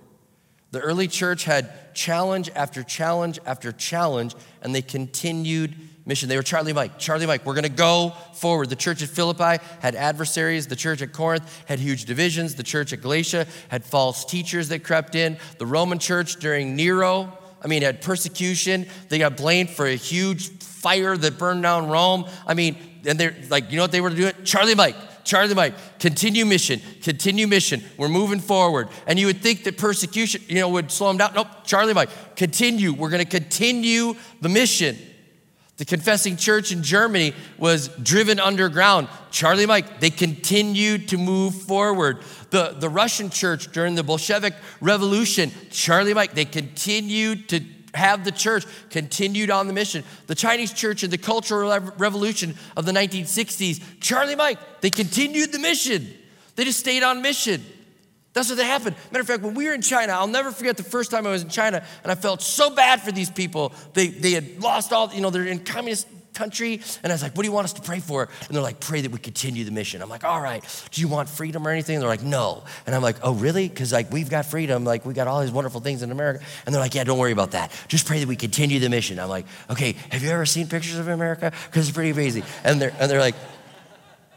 The 0.72 0.80
early 0.80 1.08
church 1.08 1.46
had 1.46 1.96
challenge 1.96 2.50
after 2.56 2.84
challenge 2.84 3.40
after 3.46 3.72
challenge, 3.72 4.36
and 4.62 4.74
they 4.74 4.82
continued 4.82 5.76
mission. 6.06 6.30
They 6.30 6.38
were 6.38 6.44
Charlie 6.44 6.74
Mike, 6.74 6.98
Charlie 6.98 7.26
Mike, 7.26 7.46
we're 7.46 7.54
gonna 7.54 7.70
go 7.70 8.14
forward. 8.34 8.70
The 8.70 8.76
church 8.76 9.04
at 9.04 9.10
Philippi 9.10 9.64
had 9.82 9.96
adversaries. 9.96 10.68
The 10.68 10.76
church 10.76 11.02
at 11.02 11.14
Corinth 11.14 11.64
had 11.68 11.80
huge 11.80 12.06
divisions. 12.06 12.56
The 12.56 12.64
church 12.64 12.94
at 12.94 13.02
Galatia 13.02 13.46
had 13.70 13.84
false 13.84 14.26
teachers 14.26 14.70
that 14.70 14.84
crept 14.84 15.16
in. 15.16 15.38
The 15.58 15.66
Roman 15.66 16.00
church 16.00 16.38
during 16.38 16.76
Nero, 16.76 17.38
I 17.62 17.68
mean, 17.68 17.82
had 17.82 18.02
persecution. 18.02 18.88
They 19.10 19.20
got 19.20 19.38
blamed 19.38 19.70
for 19.70 19.86
a 19.86 19.96
huge 19.96 20.50
fire 20.50 21.18
that 21.18 21.38
burned 21.38 21.64
down 21.64 21.90
Rome. 21.90 22.26
I 22.48 22.54
mean, 22.54 22.78
and 23.06 23.20
they're 23.20 23.36
like, 23.50 23.70
you 23.72 23.78
know 23.78 23.84
what 23.84 23.92
they 23.92 24.02
were 24.02 24.10
doing? 24.10 24.34
Charlie 24.44 24.76
Mike, 24.76 24.96
Charlie 25.24 25.54
Mike, 25.54 26.00
continue 26.00 26.46
mission, 26.46 26.82
continue 27.04 27.48
mission. 27.48 27.84
We're 27.98 28.10
moving 28.10 28.40
forward. 28.40 28.90
And 29.08 29.20
you 29.20 29.28
would 29.28 29.42
think 29.42 29.64
that 29.66 29.78
persecution, 29.78 30.42
you 30.48 30.56
know, 30.56 30.70
would 30.70 30.92
slow 30.92 31.10
them 31.10 31.18
down. 31.18 31.34
Nope, 31.34 31.48
Charlie 31.66 31.94
Mike, 31.94 32.10
continue. 32.36 32.94
We're 32.94 33.10
going 33.10 33.24
to 33.24 33.30
continue 33.30 34.16
the 34.42 34.50
mission. 34.50 34.98
The 35.80 35.86
confessing 35.86 36.36
church 36.36 36.74
in 36.74 36.84
Germany 36.84 37.34
was 37.58 37.88
driven 37.88 38.38
underground. 38.38 39.08
Charlie 39.32 39.66
Mike, 39.66 40.02
they 40.02 40.10
continued 40.10 41.08
to 41.08 41.18
move 41.18 41.56
forward. 41.56 42.18
The, 42.50 42.76
the 42.78 42.90
Russian 42.90 43.30
church 43.30 43.72
during 43.72 43.96
the 43.96 44.04
Bolshevik 44.04 44.56
Revolution, 44.82 45.52
Charlie 45.72 46.14
Mike, 46.14 46.34
they 46.34 46.44
continued 46.44 47.48
to 47.50 47.62
have 47.94 48.26
the 48.26 48.34
church 48.34 48.66
continued 48.90 49.50
on 49.50 49.68
the 49.68 49.74
mission. 49.74 50.04
The 50.28 50.36
Chinese 50.36 50.74
church 50.74 51.06
in 51.06 51.12
the 51.12 51.18
Cultural 51.18 51.80
Revolution 51.98 52.56
of 52.76 52.86
the 52.86 52.92
1960s, 52.92 53.82
Charlie 54.02 54.36
Mike, 54.36 54.82
they 54.82 54.90
continued 54.90 55.54
the 55.54 55.60
mission. 55.60 56.14
They 56.58 56.66
just 56.66 56.80
stayed 56.80 57.04
on 57.04 57.22
mission. 57.22 57.64
That's 58.34 58.50
what 58.50 58.60
happened. 58.60 58.96
Matter 59.12 59.22
of 59.22 59.28
fact, 59.28 59.42
when 59.42 59.56
we 59.56 59.66
were 59.66 59.74
in 59.74 59.82
China, 59.82 60.14
I'll 60.14 60.28
never 60.28 60.52
forget 60.52 60.78
the 60.78 60.84
first 60.84 61.10
time 61.12 61.26
I 61.26 61.32
was 61.32 61.44
in 61.44 61.50
China, 61.50 61.84
and 62.04 62.12
I 62.12 62.16
felt 62.16 62.42
so 62.42 62.70
bad 62.70 63.02
for 63.02 63.12
these 63.12 63.30
people. 63.30 63.74
They, 63.94 64.08
they 64.08 64.32
had 64.32 64.62
lost 64.62 64.94
all, 64.94 65.12
you 65.14 65.22
know, 65.22 65.30
they're 65.30 65.46
in 65.46 65.60
communist 65.60 66.08
country. 66.34 66.82
And 67.04 67.12
I 67.12 67.16
was 67.16 67.22
like, 67.22 67.36
what 67.36 67.44
do 67.44 67.50
you 67.50 67.52
want 67.54 67.66
us 67.66 67.74
to 67.74 67.82
pray 67.82 68.00
for? 68.00 68.30
And 68.48 68.56
they're 68.56 68.64
like, 68.64 68.80
pray 68.80 69.02
that 69.02 69.12
we 69.12 69.20
continue 69.20 69.66
the 69.66 69.72
mission. 69.72 70.02
I'm 70.02 70.10
like, 70.10 70.24
all 70.24 70.40
right, 70.40 70.64
do 70.92 71.02
you 71.02 71.08
want 71.08 71.28
freedom 71.28 71.68
or 71.68 71.72
anything? 71.72 71.96
And 71.96 72.02
they're 72.02 72.10
like, 72.10 72.24
no. 72.24 72.64
And 72.86 72.96
I'm 72.96 73.02
like, 73.02 73.18
oh, 73.24 73.34
really? 73.34 73.68
Because 73.68 73.92
like 73.92 74.12
we've 74.12 74.30
got 74.30 74.46
freedom, 74.46 74.86
like 74.86 75.06
we 75.06 75.14
got 75.14 75.28
all 75.28 75.42
these 75.42 75.52
wonderful 75.52 75.82
things 75.82 76.02
in 76.02 76.12
America. 76.12 76.44
And 76.66 76.74
they're 76.74 76.82
like, 76.82 76.96
yeah, 76.96 77.04
don't 77.04 77.20
worry 77.20 77.34
about 77.34 77.52
that. 77.52 77.72
Just 77.88 78.06
pray 78.06 78.20
that 78.20 78.28
we 78.28 78.36
continue 78.36 78.80
the 78.80 78.90
mission. 78.90 79.20
I'm 79.20 79.30
like, 79.30 79.46
okay, 79.70 79.96
have 80.12 80.24
you 80.24 80.30
ever 80.30 80.46
seen 80.46 80.68
pictures 80.68 80.98
of 80.98 81.08
America? 81.08 81.52
Because 81.66 81.88
it's 81.90 81.96
pretty 81.96 82.14
crazy. 82.14 82.44
And 82.64 82.82
they're, 82.82 82.94
and 83.00 83.12
they're 83.12 83.20
like, 83.20 83.36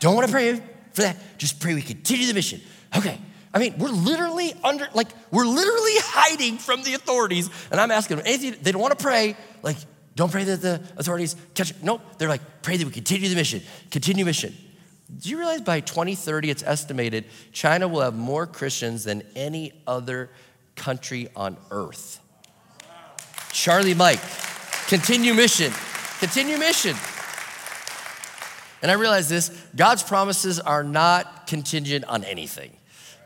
don't 0.00 0.16
want 0.16 0.26
to 0.26 0.32
pray 0.32 0.54
for 0.92 1.02
that. 1.02 1.16
Just 1.38 1.60
pray 1.60 1.74
we 1.74 1.82
continue 1.82 2.26
the 2.26 2.34
mission. 2.34 2.60
Okay. 2.96 3.18
I 3.54 3.58
mean, 3.58 3.74
we're 3.78 3.90
literally 3.90 4.54
under, 4.64 4.88
like, 4.94 5.08
we're 5.30 5.44
literally 5.44 5.92
hiding 5.98 6.58
from 6.58 6.82
the 6.82 6.94
authorities. 6.94 7.50
And 7.70 7.80
I'm 7.80 7.90
asking 7.90 8.16
them, 8.18 8.26
anything, 8.26 8.56
they 8.62 8.72
don't 8.72 8.80
want 8.80 8.98
to 8.98 9.02
pray. 9.02 9.36
Like, 9.62 9.76
don't 10.14 10.30
pray 10.30 10.44
that 10.44 10.62
the 10.62 10.82
authorities 10.96 11.36
catch 11.54 11.70
it. 11.70 11.82
Nope. 11.82 12.00
They're 12.18 12.28
like, 12.28 12.62
pray 12.62 12.76
that 12.76 12.84
we 12.84 12.92
continue 12.92 13.28
the 13.28 13.34
mission, 13.34 13.62
continue 13.90 14.24
mission. 14.24 14.54
Do 15.18 15.28
you 15.28 15.38
realize 15.38 15.60
by 15.60 15.80
2030, 15.80 16.50
it's 16.50 16.62
estimated 16.62 17.26
China 17.52 17.86
will 17.86 18.00
have 18.00 18.14
more 18.14 18.46
Christians 18.46 19.04
than 19.04 19.22
any 19.36 19.72
other 19.86 20.30
country 20.74 21.28
on 21.36 21.56
earth? 21.70 22.20
Charlie 23.52 23.94
Mike, 23.94 24.20
continue 24.88 25.34
mission, 25.34 25.72
continue 26.18 26.56
mission. 26.56 26.96
And 28.80 28.90
I 28.90 28.94
realize 28.94 29.28
this 29.28 29.50
God's 29.76 30.02
promises 30.02 30.58
are 30.58 30.82
not 30.82 31.46
contingent 31.46 32.06
on 32.06 32.24
anything. 32.24 32.76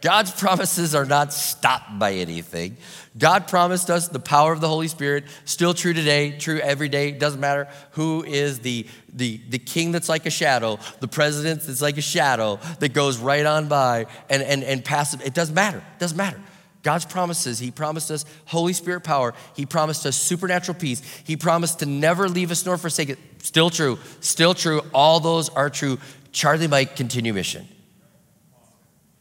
God's 0.03 0.31
promises 0.31 0.95
are 0.95 1.05
not 1.05 1.33
stopped 1.33 1.99
by 1.99 2.15
anything. 2.15 2.77
God 3.19 3.49
promised 3.49 3.89
us 3.89 4.09
the 4.09 4.21
power 4.21 4.53
of 4.53 4.61
the 4.61 4.69
Holy 4.69 4.89
Spirit, 4.89 5.25
still 5.45 5.73
true 5.73 5.95
today, 5.95 6.39
true 6.39 6.59
every 6.59 6.89
day. 6.89 7.13
Doesn't 7.13 7.41
matter 7.41 7.69
who 7.93 8.23
is 8.23 8.61
the, 8.61 8.87
the, 9.13 9.41
the 9.49 9.59
king 9.59 9.93
that's 9.93 10.09
like 10.09 10.27
a 10.27 10.31
shadow, 10.31 10.79
the 11.01 11.09
president 11.09 11.63
that's 11.63 11.81
like 11.81 11.97
a 11.97 12.03
shadow 12.03 12.61
that 12.81 12.93
goes 12.93 13.19
right 13.19 13.47
on 13.47 13.69
by 13.69 14.07
and, 14.29 14.43
and, 14.43 14.63
and 14.63 14.85
passes. 14.85 15.23
It 15.23 15.35
doesn't 15.35 15.55
matter. 15.55 15.79
It 15.79 15.99
doesn't 15.99 16.17
matter. 16.17 16.41
God's 16.83 17.05
promises, 17.05 17.59
He 17.59 17.71
promised 17.71 18.11
us 18.11 18.25
Holy 18.45 18.73
Spirit 18.73 19.03
power. 19.03 19.35
He 19.57 19.67
promised 19.67 20.07
us 20.07 20.15
supernatural 20.15 20.79
peace. 20.79 21.03
He 21.25 21.37
promised 21.37 21.81
to 21.81 21.87
never 21.87 22.29
leave 22.29 22.51
us 22.51 22.65
nor 22.65 22.77
forsake 22.77 23.09
it. 23.09 23.19
Still 23.43 23.71
true. 23.71 23.99
Still 24.21 24.55
true. 24.55 24.83
All 24.95 25.19
those 25.19 25.49
are 25.49 25.69
true. 25.69 25.99
Charlie 26.31 26.69
Mike, 26.69 26.95
continue 26.95 27.33
mission. 27.33 27.67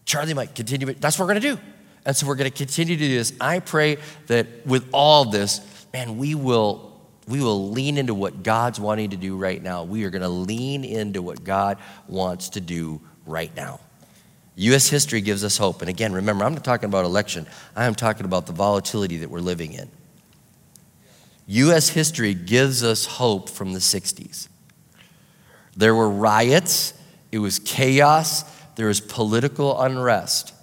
Charlie 0.06 0.34
Mike 0.34 0.56
continue, 0.56 0.88
but 0.88 1.02
that's 1.02 1.20
what 1.20 1.26
we're 1.26 1.34
gonna 1.34 1.56
do. 1.56 1.60
And 2.06 2.15
so 2.15 2.28
we're 2.28 2.36
gonna 2.36 2.52
continue 2.52 2.96
to 2.96 3.08
do 3.08 3.18
this. 3.18 3.34
I 3.41 3.60
pray 3.60 3.98
that 4.28 4.48
with 4.65 4.88
all 4.94 5.26
this, 5.26 5.62
man, 5.94 6.18
we 6.18 6.36
will 6.36 6.94
we 7.28 7.41
will 7.41 7.72
lean 7.72 7.98
into 7.98 8.13
what 8.13 8.44
God's 8.44 8.80
wanting 8.80 9.10
to 9.10 9.18
do 9.18 9.36
right 9.36 9.62
now. 9.62 9.84
We 9.84 10.04
are 10.04 10.12
gonna 10.12 10.30
lean 10.30 10.84
into 10.84 11.24
what 11.24 11.44
God 11.44 11.80
wants 12.08 12.50
to 12.50 12.62
do 12.62 13.02
right 13.26 13.54
now. 13.56 13.80
US 14.58 14.88
history 14.88 15.22
gives 15.22 15.44
us 15.44 15.58
hope. 15.58 15.82
And 15.82 15.89
again, 15.89 16.13
remember, 16.13 16.46
I'm 16.46 16.54
not 16.54 16.63
talking 16.63 16.88
about 16.88 17.06
election, 17.06 17.48
I 17.76 17.86
am 17.86 17.96
talking 17.96 18.26
about 18.26 18.46
the 18.46 18.54
volatility 18.54 19.18
that 19.18 19.30
we're 19.30 19.39
living 19.39 19.74
in. 19.74 19.89
US 21.48 21.89
history 21.89 22.34
gives 22.34 22.84
us 22.84 23.06
hope 23.06 23.50
from 23.50 23.74
the 23.74 23.80
60s. 23.80 24.48
There 25.76 25.94
were 25.94 26.10
riots, 26.10 26.94
it 27.32 27.39
was 27.39 27.60
chaos, 27.60 28.44
there 28.76 28.88
was 28.88 29.00
political 29.00 29.80
unrest. 29.80 30.54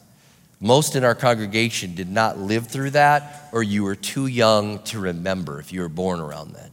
Most 0.60 0.94
in 0.94 1.04
our 1.04 1.14
congregation 1.14 1.94
did 1.94 2.08
not 2.08 2.38
live 2.38 2.68
through 2.68 2.90
that, 2.90 3.48
or 3.52 3.62
you 3.62 3.82
were 3.82 3.96
too 3.96 4.26
young 4.26 4.78
to 4.84 5.00
remember 5.00 5.58
if 5.58 5.72
you 5.72 5.80
were 5.80 5.88
born 5.88 6.20
around 6.20 6.52
then, 6.52 6.70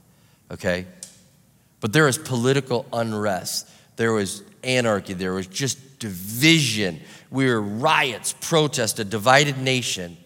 okay? 0.52 0.86
But 1.80 1.94
there 1.94 2.06
was 2.06 2.18
political 2.18 2.86
unrest, 2.94 3.68
there 3.96 4.12
was 4.12 4.44
anarchy, 4.64 5.14
there 5.14 5.34
was 5.34 5.48
just 5.48 6.00
division. 6.00 7.02
We 7.32 7.48
were 7.48 7.62
riots, 7.62 8.34
protests, 8.42 9.00
a 9.00 9.06
divided 9.06 9.58
nation. 9.58 10.18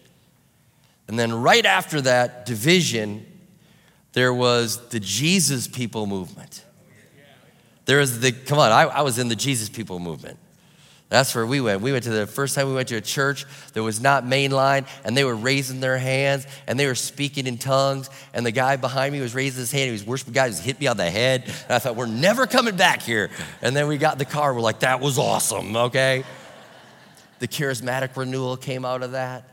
And 1.08 1.18
then 1.18 1.32
right 1.32 1.64
after 1.64 2.00
that 2.02 2.46
division, 2.46 3.26
there 4.12 4.32
was 4.32 4.88
the 4.88 5.00
Jesus 5.00 5.68
People 5.68 6.06
movement. 6.06 6.64
There 7.84 7.98
was 7.98 8.20
the, 8.20 8.32
come 8.32 8.58
on, 8.58 8.72
I, 8.72 8.82
I 8.82 9.02
was 9.02 9.18
in 9.18 9.28
the 9.28 9.36
Jesus 9.36 9.68
People 9.68 9.98
movement. 9.98 10.38
That's 11.10 11.34
where 11.34 11.46
we 11.46 11.60
went. 11.60 11.80
We 11.80 11.92
went 11.92 12.04
to 12.04 12.10
the 12.10 12.26
first 12.26 12.54
time 12.54 12.66
we 12.66 12.74
went 12.74 12.88
to 12.88 12.96
a 12.96 13.00
church 13.00 13.44
that 13.74 13.82
was 13.82 14.00
not 14.00 14.24
mainline, 14.24 14.86
and 15.04 15.16
they 15.16 15.22
were 15.24 15.36
raising 15.36 15.80
their 15.80 15.98
hands 15.98 16.46
and 16.66 16.78
they 16.80 16.86
were 16.86 16.94
speaking 16.94 17.46
in 17.46 17.58
tongues. 17.58 18.10
And 18.32 18.44
the 18.44 18.50
guy 18.50 18.76
behind 18.76 19.12
me 19.12 19.20
was 19.20 19.34
raising 19.34 19.60
his 19.60 19.70
hand. 19.70 19.86
He 19.86 19.92
was 19.92 20.04
worshiping 20.04 20.32
God. 20.32 20.50
He 20.50 20.56
hit 20.60 20.80
me 20.80 20.86
on 20.86 20.96
the 20.96 21.08
head. 21.08 21.44
And 21.44 21.70
I 21.70 21.78
thought, 21.78 21.94
we're 21.94 22.06
never 22.06 22.46
coming 22.46 22.76
back 22.76 23.02
here. 23.02 23.30
And 23.62 23.76
then 23.76 23.86
we 23.86 23.98
got 23.98 24.14
in 24.14 24.18
the 24.18 24.24
car. 24.24 24.52
We're 24.54 24.60
like, 24.60 24.80
that 24.80 25.00
was 25.00 25.18
awesome, 25.18 25.76
okay? 25.76 26.24
The 27.38 27.48
charismatic 27.48 28.16
renewal 28.16 28.56
came 28.56 28.84
out 28.84 29.02
of 29.02 29.12
that. 29.12 29.44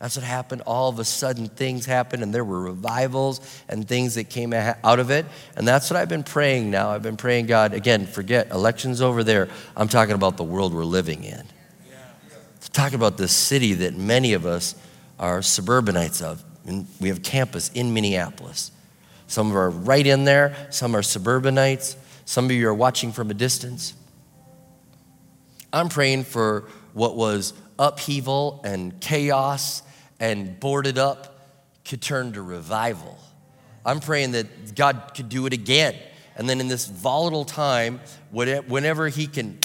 That's 0.00 0.16
what 0.16 0.24
happened. 0.24 0.62
All 0.62 0.88
of 0.88 0.98
a 0.98 1.04
sudden, 1.04 1.48
things 1.48 1.84
happened, 1.84 2.22
and 2.22 2.34
there 2.34 2.44
were 2.44 2.62
revivals 2.62 3.40
and 3.68 3.86
things 3.86 4.14
that 4.14 4.30
came 4.30 4.54
out 4.54 4.98
of 4.98 5.10
it. 5.10 5.26
And 5.56 5.68
that's 5.68 5.90
what 5.90 5.98
I've 5.98 6.08
been 6.08 6.22
praying 6.22 6.70
now. 6.70 6.90
I've 6.90 7.02
been 7.02 7.18
praying, 7.18 7.46
God, 7.46 7.74
again, 7.74 8.06
forget 8.06 8.50
elections 8.50 9.02
over 9.02 9.22
there. 9.22 9.48
I'm 9.76 9.88
talking 9.88 10.14
about 10.14 10.38
the 10.38 10.44
world 10.44 10.72
we're 10.72 10.84
living 10.84 11.24
in. 11.24 11.44
Talking 12.72 12.94
about 12.94 13.18
the 13.18 13.28
city 13.28 13.74
that 13.74 13.94
many 13.94 14.32
of 14.32 14.46
us 14.46 14.74
are 15.18 15.42
suburbanites 15.42 16.22
of. 16.22 16.42
And 16.66 16.86
we 16.98 17.08
have 17.08 17.22
campus 17.22 17.70
in 17.74 17.92
Minneapolis. 17.92 18.70
Some 19.26 19.50
of 19.50 19.56
are 19.56 19.70
right 19.70 20.06
in 20.06 20.24
there, 20.24 20.56
some 20.70 20.96
are 20.96 21.02
suburbanites, 21.02 21.96
some 22.24 22.46
of 22.46 22.52
you 22.52 22.66
are 22.68 22.74
watching 22.74 23.12
from 23.12 23.30
a 23.30 23.34
distance. 23.34 23.94
I'm 25.72 25.88
praying 25.88 26.24
for 26.24 26.68
what 26.94 27.16
was 27.16 27.52
upheaval 27.78 28.60
and 28.64 28.98
chaos 29.00 29.82
and 30.20 30.60
boarded 30.60 30.98
up 30.98 31.40
could 31.84 32.00
turn 32.00 32.34
to 32.34 32.42
revival. 32.42 33.18
I'm 33.84 34.00
praying 34.00 34.32
that 34.32 34.74
God 34.76 35.12
could 35.16 35.28
do 35.28 35.46
it 35.46 35.52
again. 35.52 35.96
And 36.36 36.48
then 36.48 36.60
in 36.60 36.68
this 36.68 36.86
volatile 36.86 37.44
time, 37.44 38.00
whenever 38.30 39.08
He 39.08 39.26
can 39.26 39.58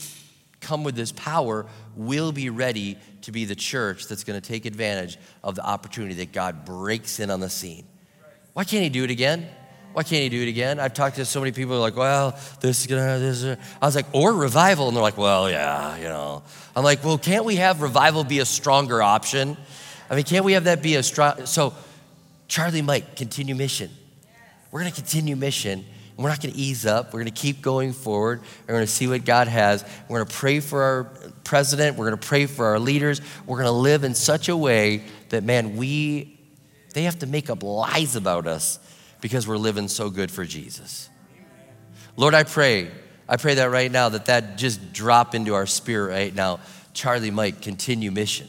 come 0.62 0.84
with 0.84 0.98
His 0.98 1.12
power, 1.12 1.66
we'll 1.96 2.32
be 2.32 2.50
ready 2.50 2.98
to 3.22 3.32
be 3.32 3.46
the 3.46 3.56
church 3.56 4.08
that's 4.08 4.24
going 4.24 4.40
to 4.40 4.48
take 4.48 4.66
advantage 4.66 5.18
of 5.44 5.56
the 5.56 5.66
opportunity 5.66 6.16
that 6.16 6.32
God 6.32 6.66
breaks 6.66 7.20
in 7.20 7.30
on 7.30 7.40
the 7.40 7.50
scene. 7.50 7.86
Why 8.54 8.64
can't 8.64 8.84
He 8.84 8.90
do 8.90 9.04
it 9.04 9.12
again? 9.12 9.48
Why 9.96 10.04
can't 10.04 10.24
he 10.24 10.28
do 10.28 10.42
it 10.42 10.50
again? 10.50 10.78
I've 10.78 10.94
talked 10.94 11.16
to 11.16 11.24
so 11.24 11.40
many 11.40 11.54
people 11.54 11.76
who 11.76 11.78
are 11.78 11.82
like, 11.82 11.96
well, 11.96 12.38
this 12.60 12.82
is 12.82 12.88
gonna, 12.88 13.18
this 13.18 13.44
is. 13.44 13.58
I 13.82 13.86
was 13.86 13.96
like, 13.96 14.08
or 14.12 14.34
revival. 14.34 14.90
And 14.90 14.98
they're 14.98 15.02
like, 15.02 15.18
well, 15.18 15.50
yeah, 15.50 15.96
you 15.96 16.04
know. 16.04 16.44
I'm 16.76 16.84
like, 16.84 17.02
well, 17.02 17.18
can't 17.18 17.46
we 17.46 17.56
have 17.56 17.82
revival 17.82 18.26
be 18.26 18.40
a 18.40 18.46
stronger 18.46 19.02
option? 19.02 19.56
I 20.10 20.16
mean, 20.16 20.24
can't 20.24 20.46
we 20.46 20.54
have 20.54 20.66
that 20.66 20.82
be 20.82 20.96
a 20.96 21.04
strong? 21.04 21.46
So, 21.46 21.74
Charlie 22.48 22.82
Mike, 22.82 23.16
continue 23.16 23.56
mission. 23.56 23.90
We're 24.72 24.82
going 24.82 24.92
to 24.92 25.02
continue 25.02 25.36
mission. 25.36 25.86
We're 26.18 26.30
not 26.30 26.42
going 26.42 26.54
to 26.54 26.60
ease 26.60 26.86
up. 26.86 27.08
We're 27.08 27.22
going 27.22 27.34
to 27.34 27.42
keep 27.42 27.62
going 27.62 27.92
forward. 27.92 28.42
We're 28.68 28.76
going 28.76 28.86
to 28.86 28.92
see 28.92 29.08
what 29.08 29.26
God 29.26 29.48
has. 29.48 29.84
We're 30.08 30.20
going 30.20 30.28
to 30.28 30.34
pray 30.34 30.60
for 30.60 30.82
our 30.82 31.04
president. 31.44 31.98
We're 31.98 32.10
going 32.10 32.20
to 32.20 32.28
pray 32.28 32.46
for 32.46 32.68
our 32.68 32.80
leaders. 32.80 33.20
We're 33.46 33.58
going 33.58 33.66
to 33.66 33.72
live 33.72 34.04
in 34.04 34.16
such 34.16 34.48
a 34.48 34.56
way 34.56 35.04
that, 35.30 35.44
man, 35.44 35.76
we, 35.76 36.40
they 36.94 37.04
have 37.04 37.20
to 37.20 37.28
make 37.28 37.50
up 37.50 37.64
lies 37.64 38.16
about 38.16 38.48
us 38.48 38.80
because 39.20 39.48
we're 39.48 39.58
living 39.58 39.88
so 39.88 40.10
good 40.10 40.32
for 40.32 40.46
Jesus. 40.46 41.10
Lord, 42.16 42.34
I 42.34 42.44
pray, 42.44 42.92
I 43.28 43.36
pray 43.36 43.56
that 43.56 43.70
right 43.70 43.92
now, 43.92 44.08
that 44.10 44.28
that 44.28 44.58
just 44.58 44.94
drop 44.94 45.36
into 45.36 45.54
our 45.54 45.66
spirit 45.66 46.12
right 46.12 46.34
now. 46.34 46.62
Charlie 46.94 47.32
Mike, 47.32 47.62
continue 47.62 48.12
mission. 48.12 48.48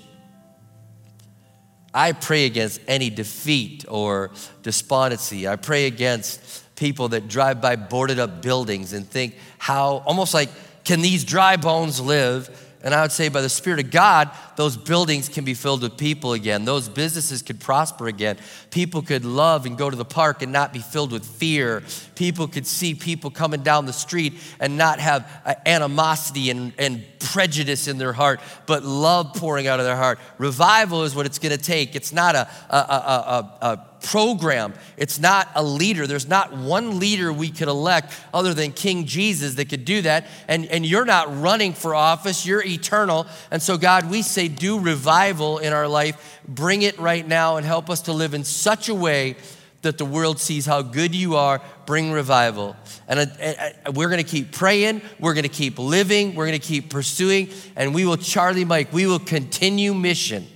I 1.96 2.12
pray 2.12 2.44
against 2.44 2.82
any 2.86 3.08
defeat 3.08 3.86
or 3.88 4.30
despondency. 4.62 5.48
I 5.48 5.56
pray 5.56 5.86
against 5.86 6.76
people 6.76 7.08
that 7.08 7.26
drive 7.26 7.62
by 7.62 7.76
boarded 7.76 8.18
up 8.18 8.42
buildings 8.42 8.92
and 8.92 9.08
think 9.08 9.34
how, 9.56 10.02
almost 10.04 10.34
like, 10.34 10.50
can 10.84 11.00
these 11.00 11.24
dry 11.24 11.56
bones 11.56 11.98
live? 11.98 12.65
And 12.86 12.94
I 12.94 13.02
would 13.02 13.10
say, 13.10 13.28
by 13.28 13.40
the 13.40 13.48
Spirit 13.48 13.80
of 13.80 13.90
God, 13.90 14.30
those 14.54 14.76
buildings 14.76 15.28
can 15.28 15.44
be 15.44 15.54
filled 15.54 15.82
with 15.82 15.96
people 15.96 16.34
again. 16.34 16.64
Those 16.64 16.88
businesses 16.88 17.42
could 17.42 17.58
prosper 17.58 18.06
again. 18.06 18.38
People 18.70 19.02
could 19.02 19.24
love 19.24 19.66
and 19.66 19.76
go 19.76 19.90
to 19.90 19.96
the 19.96 20.04
park 20.04 20.40
and 20.40 20.52
not 20.52 20.72
be 20.72 20.78
filled 20.78 21.10
with 21.10 21.26
fear. 21.26 21.82
People 22.14 22.46
could 22.46 22.64
see 22.64 22.94
people 22.94 23.28
coming 23.32 23.64
down 23.64 23.86
the 23.86 23.92
street 23.92 24.34
and 24.60 24.78
not 24.78 25.00
have 25.00 25.28
uh, 25.44 25.54
animosity 25.66 26.48
and, 26.50 26.72
and 26.78 27.04
prejudice 27.18 27.88
in 27.88 27.98
their 27.98 28.12
heart, 28.12 28.38
but 28.66 28.84
love 28.84 29.34
pouring 29.34 29.66
out 29.66 29.80
of 29.80 29.84
their 29.84 29.96
heart. 29.96 30.20
Revival 30.38 31.02
is 31.02 31.12
what 31.12 31.26
it's 31.26 31.40
going 31.40 31.56
to 31.56 31.62
take. 31.62 31.96
It's 31.96 32.12
not 32.12 32.36
a, 32.36 32.48
a, 32.70 32.76
a, 32.76 33.58
a 33.62 33.86
program. 34.06 34.72
It's 34.96 35.18
not 35.18 35.48
a 35.56 35.62
leader. 35.62 36.06
There's 36.06 36.28
not 36.28 36.56
one 36.56 37.00
leader 37.00 37.32
we 37.32 37.50
could 37.50 37.66
elect 37.66 38.14
other 38.32 38.54
than 38.54 38.70
King 38.72 39.04
Jesus 39.04 39.54
that 39.56 39.68
could 39.68 39.84
do 39.84 40.02
that. 40.02 40.28
And, 40.46 40.66
and 40.66 40.86
you're 40.86 41.04
not 41.04 41.40
running 41.42 41.72
for 41.72 41.94
office, 41.94 42.46
you're 42.46 42.64
eternal. 42.64 43.26
And 43.50 43.60
so, 43.60 43.76
God, 43.76 44.08
we 44.08 44.22
say, 44.22 44.46
do 44.46 44.78
revival 44.78 45.58
in 45.58 45.72
our 45.72 45.88
life. 45.88 46.40
Bring 46.46 46.82
it 46.82 46.98
right 46.98 47.26
now 47.26 47.56
and 47.56 47.66
help 47.66 47.90
us 47.90 48.02
to 48.02 48.12
live 48.12 48.32
in 48.32 48.44
such 48.44 48.88
a 48.88 48.94
way 48.94 49.36
that 49.82 49.98
the 49.98 50.04
world 50.04 50.38
sees 50.38 50.66
how 50.66 50.82
good 50.82 51.14
you 51.14 51.34
are. 51.34 51.60
Bring 51.84 52.12
revival. 52.12 52.76
And 53.08 53.20
uh, 53.20 53.24
uh, 53.40 53.92
we're 53.92 54.08
going 54.08 54.22
to 54.22 54.30
keep 54.30 54.52
praying. 54.52 55.02
We're 55.18 55.34
going 55.34 55.42
to 55.42 55.48
keep 55.48 55.78
living. 55.78 56.36
We're 56.36 56.46
going 56.46 56.60
to 56.60 56.66
keep 56.66 56.90
pursuing. 56.90 57.50
And 57.74 57.92
we 57.92 58.06
will, 58.06 58.16
Charlie 58.16 58.64
Mike, 58.64 58.92
we 58.92 59.06
will 59.06 59.18
continue 59.18 59.94
mission. 59.94 60.46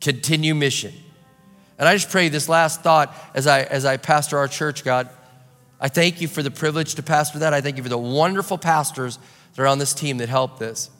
Continue 0.00 0.54
mission. 0.54 0.92
And 1.78 1.88
I 1.88 1.94
just 1.94 2.10
pray 2.10 2.28
this 2.28 2.48
last 2.48 2.82
thought 2.82 3.14
as 3.34 3.46
I, 3.46 3.62
as 3.62 3.84
I 3.84 3.96
pastor 3.96 4.38
our 4.38 4.48
church, 4.48 4.84
God. 4.84 5.08
I 5.78 5.88
thank 5.88 6.20
you 6.20 6.28
for 6.28 6.42
the 6.42 6.50
privilege 6.50 6.94
to 6.94 7.02
pastor 7.02 7.40
that. 7.40 7.52
I 7.52 7.60
thank 7.60 7.76
you 7.76 7.82
for 7.82 7.88
the 7.90 7.98
wonderful 7.98 8.56
pastors 8.56 9.18
that 9.54 9.62
are 9.62 9.66
on 9.66 9.78
this 9.78 9.92
team 9.92 10.18
that 10.18 10.28
help 10.28 10.58
this. 10.58 10.90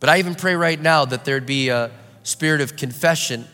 But 0.00 0.08
I 0.08 0.18
even 0.18 0.34
pray 0.34 0.54
right 0.54 0.80
now 0.80 1.04
that 1.04 1.24
there'd 1.24 1.46
be 1.46 1.68
a 1.68 1.90
spirit 2.22 2.60
of 2.60 2.76
confession 2.76 3.46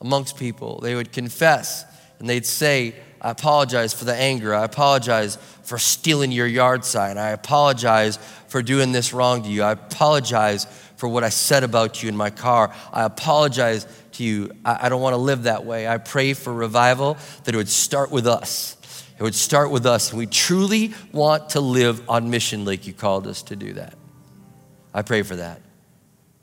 amongst 0.00 0.36
people. 0.36 0.80
They 0.80 0.94
would 0.94 1.12
confess 1.12 1.84
and 2.18 2.28
they'd 2.28 2.46
say, 2.46 2.94
I 3.20 3.30
apologize 3.30 3.94
for 3.94 4.04
the 4.04 4.14
anger. 4.14 4.54
I 4.54 4.64
apologize 4.64 5.36
for 5.62 5.78
stealing 5.78 6.32
your 6.32 6.46
yard 6.46 6.84
sign. 6.84 7.18
I 7.18 7.30
apologize 7.30 8.16
for 8.48 8.62
doing 8.62 8.90
this 8.90 9.12
wrong 9.12 9.42
to 9.44 9.48
you. 9.48 9.62
I 9.62 9.72
apologize 9.72 10.66
for 10.96 11.08
what 11.08 11.22
I 11.24 11.28
said 11.28 11.62
about 11.62 12.02
you 12.02 12.08
in 12.08 12.16
my 12.16 12.30
car. 12.30 12.74
I 12.92 13.04
apologize 13.04 13.86
to 14.14 14.24
you. 14.24 14.50
I, 14.64 14.86
I 14.86 14.88
don't 14.88 15.02
want 15.02 15.14
to 15.14 15.18
live 15.18 15.44
that 15.44 15.64
way. 15.64 15.88
I 15.88 15.98
pray 15.98 16.34
for 16.34 16.52
revival 16.52 17.16
that 17.44 17.54
it 17.54 17.58
would 17.58 17.68
start 17.68 18.10
with 18.10 18.26
us. 18.26 18.76
It 19.18 19.22
would 19.22 19.34
start 19.34 19.70
with 19.70 19.86
us. 19.86 20.10
And 20.10 20.18
we 20.18 20.26
truly 20.26 20.94
want 21.12 21.50
to 21.50 21.60
live 21.60 22.08
on 22.08 22.30
mission 22.30 22.64
like 22.64 22.86
you 22.86 22.92
called 22.92 23.26
us 23.26 23.42
to 23.44 23.56
do 23.56 23.74
that. 23.74 23.94
I 24.94 25.02
pray 25.02 25.22
for 25.22 25.36
that. 25.36 25.60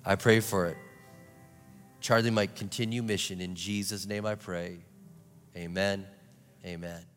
I 0.05 0.15
pray 0.15 0.39
for 0.39 0.67
it. 0.67 0.77
Charlie 2.01 2.31
Mike 2.31 2.55
continue 2.55 3.03
mission. 3.03 3.41
In 3.41 3.55
Jesus' 3.55 4.05
name 4.05 4.25
I 4.25 4.35
pray. 4.35 4.77
Amen. 5.55 6.05
Amen. 6.65 7.08